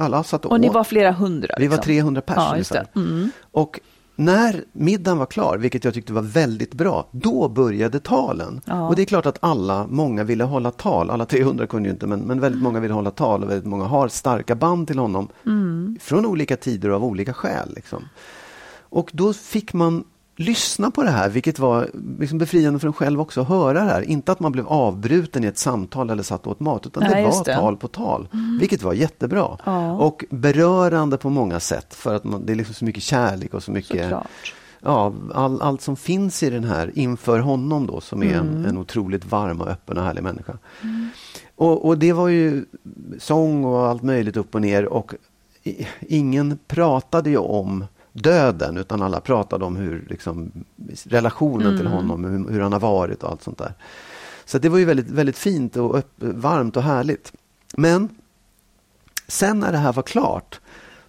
[0.00, 0.74] Alla satt och, Och ni åt.
[0.74, 1.54] var flera hundra?
[1.58, 1.84] Vi var liksom.
[1.92, 2.74] 300 pers Ja, just.
[2.96, 3.30] Mm.
[3.50, 3.80] Och
[4.16, 8.60] när middagen var klar, vilket jag tyckte var väldigt bra, då började talen.
[8.64, 8.88] Ja.
[8.88, 11.10] Och det är klart att alla, många ville hålla tal.
[11.10, 13.84] Alla 300 kunde ju inte, men, men väldigt många ville hålla tal och väldigt många
[13.84, 15.96] har starka band till honom Mm.
[16.00, 17.72] från olika tider och av olika skäl.
[17.76, 18.04] Liksom.
[18.80, 20.04] Och då fick man
[20.40, 23.90] lyssna på det här, vilket var liksom befriande för en själv också att höra det
[23.90, 24.02] här.
[24.02, 27.30] Inte att man blev avbruten i ett samtal eller satt åt mat, utan Nej, det
[27.30, 27.52] var det.
[27.52, 27.62] Mm.
[27.62, 28.28] tal på tal,
[28.60, 29.58] vilket var jättebra.
[29.64, 29.92] Ja.
[29.92, 33.62] Och berörande på många sätt, för att man, det är liksom så mycket kärlek och
[33.62, 34.26] så mycket Såklart.
[34.80, 38.56] ja, all, allt som finns i den här inför honom då som är Mm.
[38.56, 40.58] en, en otroligt varm och öppen och härlig människa.
[41.56, 42.64] Och, och det var ju
[43.18, 45.14] sång och allt möjligt upp och ner och
[46.00, 50.52] ingen pratade ju om döden utan alla pratade om hur liksom,
[51.04, 53.74] relationen till honom, hur, hur han har varit och allt sånt där.
[54.44, 57.32] Så det var ju väldigt, väldigt fint och upp, varmt och härligt.
[57.76, 58.08] Men
[59.28, 60.60] sen när det här var klart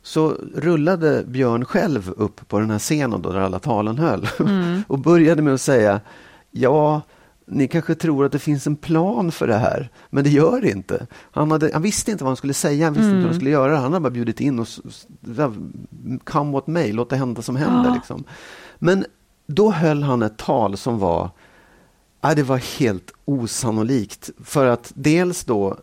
[0.01, 4.27] så rullade Björn själv upp på den här scenen då, där alla talen höll
[4.87, 6.01] och började med att säga
[6.51, 7.01] Ja,
[7.45, 10.69] ni kanske tror att det finns en plan för det här, men det gör det
[10.69, 11.07] inte.
[11.31, 13.49] Han, hade, han visste inte vad han skulle säga, han visste inte vad han skulle
[13.49, 13.75] göra.
[13.75, 14.67] Han hade bara bjudit in och
[16.23, 17.89] come what may, låt det hända som händer.
[17.89, 17.95] Ja.
[17.95, 18.23] Liksom.
[18.79, 19.05] Men
[19.47, 21.29] då höll han ett tal som var
[22.21, 24.29] Ja, det var helt osannolikt.
[24.43, 25.77] För att dels då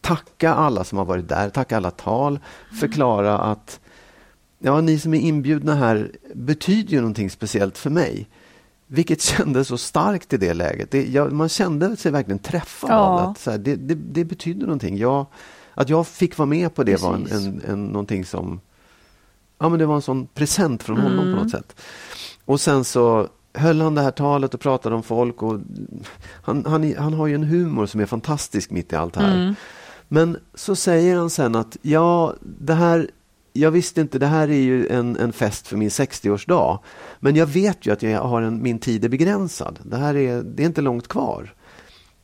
[0.00, 2.38] tacka alla som har varit där, tacka alla tal,
[2.80, 3.80] förklara att
[4.58, 8.28] ja, ni som är inbjudna här betyder ju någonting speciellt för mig.
[8.94, 10.90] Vilket kändes så starkt i det läget.
[10.90, 12.96] Det, jag, man kände sig verkligen träffad Ja.
[12.96, 13.40] av det.
[13.40, 13.94] Så här, det, det.
[13.94, 14.96] Det betyder någonting.
[14.98, 15.26] Jag,
[15.74, 17.46] att jag fick vara med på det var en, Precis.
[17.46, 18.60] en, en, någonting som...
[19.58, 21.34] Ja, men det var en sån present från honom Mm.
[21.36, 21.76] på något sätt.
[22.44, 25.42] Och sen så höll han det här talet och pratade om folk.
[25.42, 25.60] Och
[26.42, 29.34] han, han, han har ju en humor som är fantastisk mitt i allt här.
[29.34, 29.54] Mm.
[30.08, 33.10] Men så säger han sen att ja, det här,
[33.56, 36.78] jag visste inte, det här är ju en, en fest för min 60-årsdag.
[37.20, 39.78] Men jag vet ju att jag har en, min tid är begränsad.
[39.82, 41.54] Det här är, det är inte långt kvar.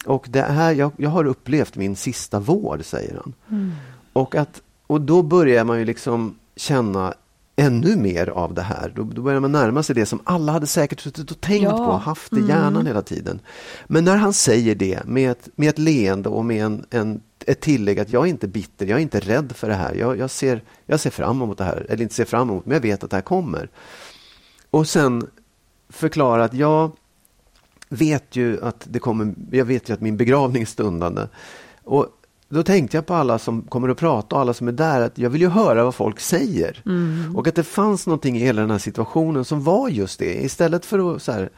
[0.07, 3.35] Och det här, jag, jag har upplevt min sista vår, säger han.
[4.13, 7.15] Och, att, och då börjar man ju liksom känna
[7.57, 8.93] ännu mer av det här.
[8.97, 11.77] Då, då börjar man närma sig det som alla hade säkert suttit och tänkt Ja.
[11.77, 13.41] på, haft i hjärnan hela tiden.
[13.87, 17.61] Men när han säger det med ett, med ett leende och med en, en, ett
[17.61, 19.95] tillägg att jag är inte bitter, jag är inte rädd för det här.
[19.95, 22.75] Jag, jag, ser, jag ser fram emot det här, eller inte ser fram emot, men
[22.75, 23.69] jag vet att det här kommer.
[24.71, 25.27] Och sen
[25.89, 26.93] förklara att jag
[27.89, 31.27] vet ju att det kommer, jag vet ju att min begravning är stundande.
[31.85, 32.07] Och
[32.49, 35.19] då tänkte jag på alla som kommer att prata och alla som är där, att
[35.19, 36.83] jag vill ju höra vad folk säger.
[37.37, 40.45] Och att det fanns någonting i hela den här situationen som var just det.
[40.45, 41.51] Istället för att så här,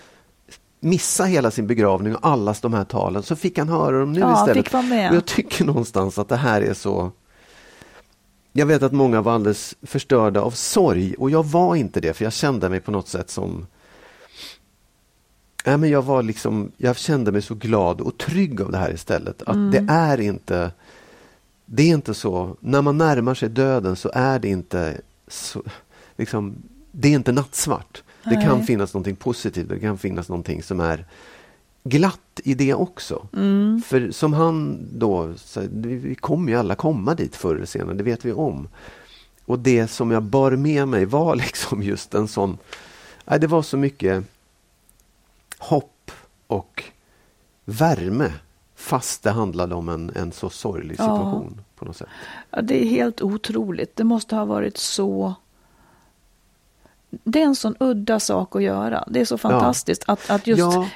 [0.85, 4.21] missa hela sin begravning och allas de här talen så fick han höra dem nu
[4.21, 4.75] Ja, istället.
[5.11, 7.11] Och jag tycker någonstans att det här är så...
[8.53, 12.25] Jag vet att många var alldeles förstörda av sorg och jag var inte det för
[12.25, 13.67] jag kände mig på något sätt som...
[15.65, 18.95] Nej, men jag, var liksom, jag kände mig så glad och trygg av det här
[18.95, 19.43] istället.
[19.43, 19.71] Att Mm.
[19.71, 20.71] det är inte...
[21.67, 22.57] Det är inte så.
[22.61, 25.63] När man närmar sig döden så är det inte så,
[26.17, 26.55] liksom,
[26.93, 28.03] det är inte nattsvart.
[28.25, 31.07] Det kan finnas någonting positivt, det kan finnas någonting som är
[31.85, 33.27] glatt i det också.
[33.37, 33.83] Mm.
[33.87, 38.03] För som han då, så, vi kommer ju alla komma dit förr eller senare, det
[38.03, 38.69] vet vi om.
[39.47, 42.59] Och det som jag bar med mig var liksom just en sån,
[43.25, 44.25] nej, det var så mycket
[45.59, 46.11] hopp
[46.47, 46.85] och
[47.65, 48.33] värme
[48.75, 51.05] fast det handlade om en, en så sorglig Ja.
[51.05, 52.09] situation på något sätt.
[52.51, 53.97] Ja, det är helt otroligt.
[53.97, 55.35] Det måste ha varit så...
[57.25, 59.05] Det är en sån udda sak att göra.
[59.09, 60.87] Det är så fantastiskt att, att just Ja.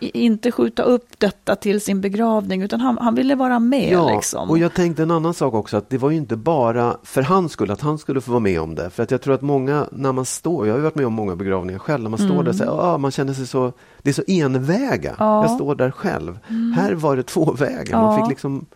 [0.00, 3.92] i- inte skjuta upp detta till sin begravning, utan han, han ville vara med.
[3.92, 4.50] Ja, liksom.
[4.50, 7.52] och jag tänkte en annan sak också, att det var ju inte bara för hans
[7.52, 8.90] skull, att han skulle få vara med om det.
[8.90, 11.12] För att jag tror att många, när man står, jag har ju varit med om
[11.12, 13.72] många begravningar själv, när man står där så här, ah, man känner sig så,
[14.02, 15.10] det är så enväga.
[15.10, 15.16] Mm.
[15.18, 15.38] Ja.
[15.38, 15.50] Mm.
[15.50, 16.38] Jag står där själv.
[16.76, 18.22] Här var det tvåväga, man Ja.
[18.24, 18.66] fick liksom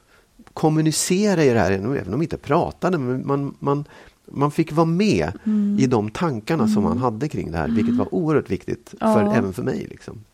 [0.55, 3.85] kommunicera i det här, även om de inte pratade, men man, man,
[4.31, 5.77] man fick vara med Mm.
[5.81, 9.35] i de tankarna som man hade kring det här, vilket var oerhört viktigt, för, Ja.
[9.35, 9.87] även för mig.
[9.91, 10.25] Liksom.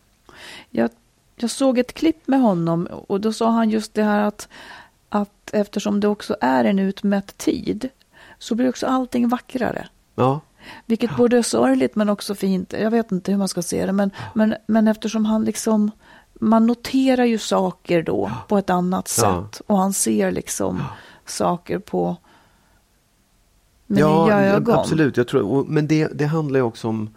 [0.69, 0.89] jag,
[1.35, 4.47] jag såg ett klipp med honom och då sa han just det här att,
[5.09, 7.89] att eftersom det också är en utmätt tid
[8.39, 9.87] så blir också allting vackrare.
[10.15, 10.39] Ja,
[10.85, 12.73] Vilket både är sorgligt men också fint.
[12.73, 13.91] Jag vet inte hur man ska se det.
[13.91, 15.91] Men, men, men eftersom han liksom
[16.39, 19.23] man noterar ju saker då på ett annat sätt.
[19.25, 19.49] Ja.
[19.67, 20.83] Och han ser liksom
[21.25, 22.17] saker på
[23.87, 24.79] med ja, nya ögon.
[24.79, 25.17] absolut.
[25.17, 27.09] Jag tror, och, men det, det handlar ju också om...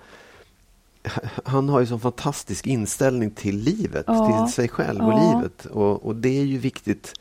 [1.44, 4.44] Han har ju sån fantastisk inställning till livet, Ja.
[4.44, 5.34] till sig själv och Ja.
[5.34, 5.66] livet.
[5.66, 7.12] Och, och det är ju viktigt.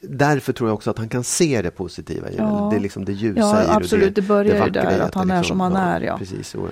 [0.00, 2.42] Därför tror jag också att han kan se det positiva i det.
[2.42, 2.68] Ja.
[2.70, 3.70] Det är liksom det ljusa Ja, i det.
[3.70, 4.14] och absolut.
[4.14, 6.18] Det börjar ju där, att han är som han är, ja.
[6.18, 6.68] Precis, så.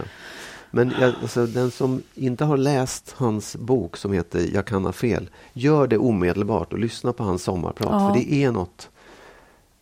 [0.70, 4.92] Men jag, alltså, den som inte har läst hans bok som heter Jag kan ha
[4.92, 7.90] fel, gör det omedelbart och lyssna på hans sommarprat.
[8.14, 8.88] För det är något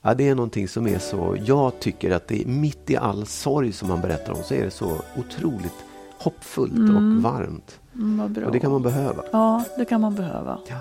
[0.07, 3.26] Ja, det är någonting som är så, jag tycker att det är mitt i all
[3.26, 5.74] sorg som han berättar om så är det så otroligt
[6.18, 7.80] hoppfullt och varmt.
[7.94, 8.20] Mm.
[8.46, 9.22] Och det kan man behöva.
[9.32, 10.59] Ja, det kan man behöva.
[10.68, 10.80] Ja.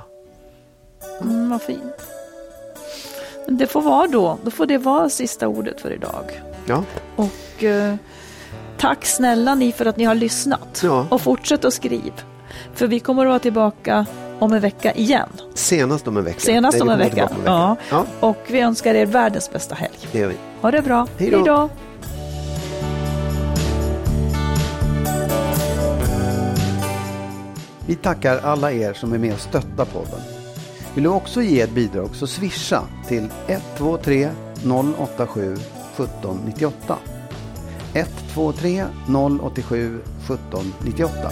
[1.22, 2.08] Mm, vad fint.
[3.46, 4.38] Men Det får vara då.
[4.44, 6.42] Då får det vara sista ordet för idag.
[6.66, 6.84] Ja,
[7.16, 7.96] Och eh,
[8.78, 10.82] tack snälla ni för att ni har lyssnat.
[10.84, 11.08] Ja.
[11.10, 12.14] Och fortsätt att skriv.
[12.74, 14.06] För vi kommer att vara tillbaka
[14.40, 15.30] om en vecka igen.
[15.54, 16.40] senast om en vecka.
[16.40, 17.22] Senast om en vecka.
[17.24, 17.70] en Ja.
[17.80, 17.82] vecka.
[17.90, 19.94] ja, Och vi önskar er världens bästa helg.
[20.12, 20.36] det gör vi.
[20.62, 21.08] Ha det bra.
[21.18, 21.70] Hej då.
[27.88, 30.20] Vi tackar alla er som är med och stöttar podden.
[30.96, 34.30] Vill du också ge ett bidrag så swisha till 123
[34.98, 36.98] 087 1798.
[37.94, 38.84] 123
[39.42, 41.32] 087 1798.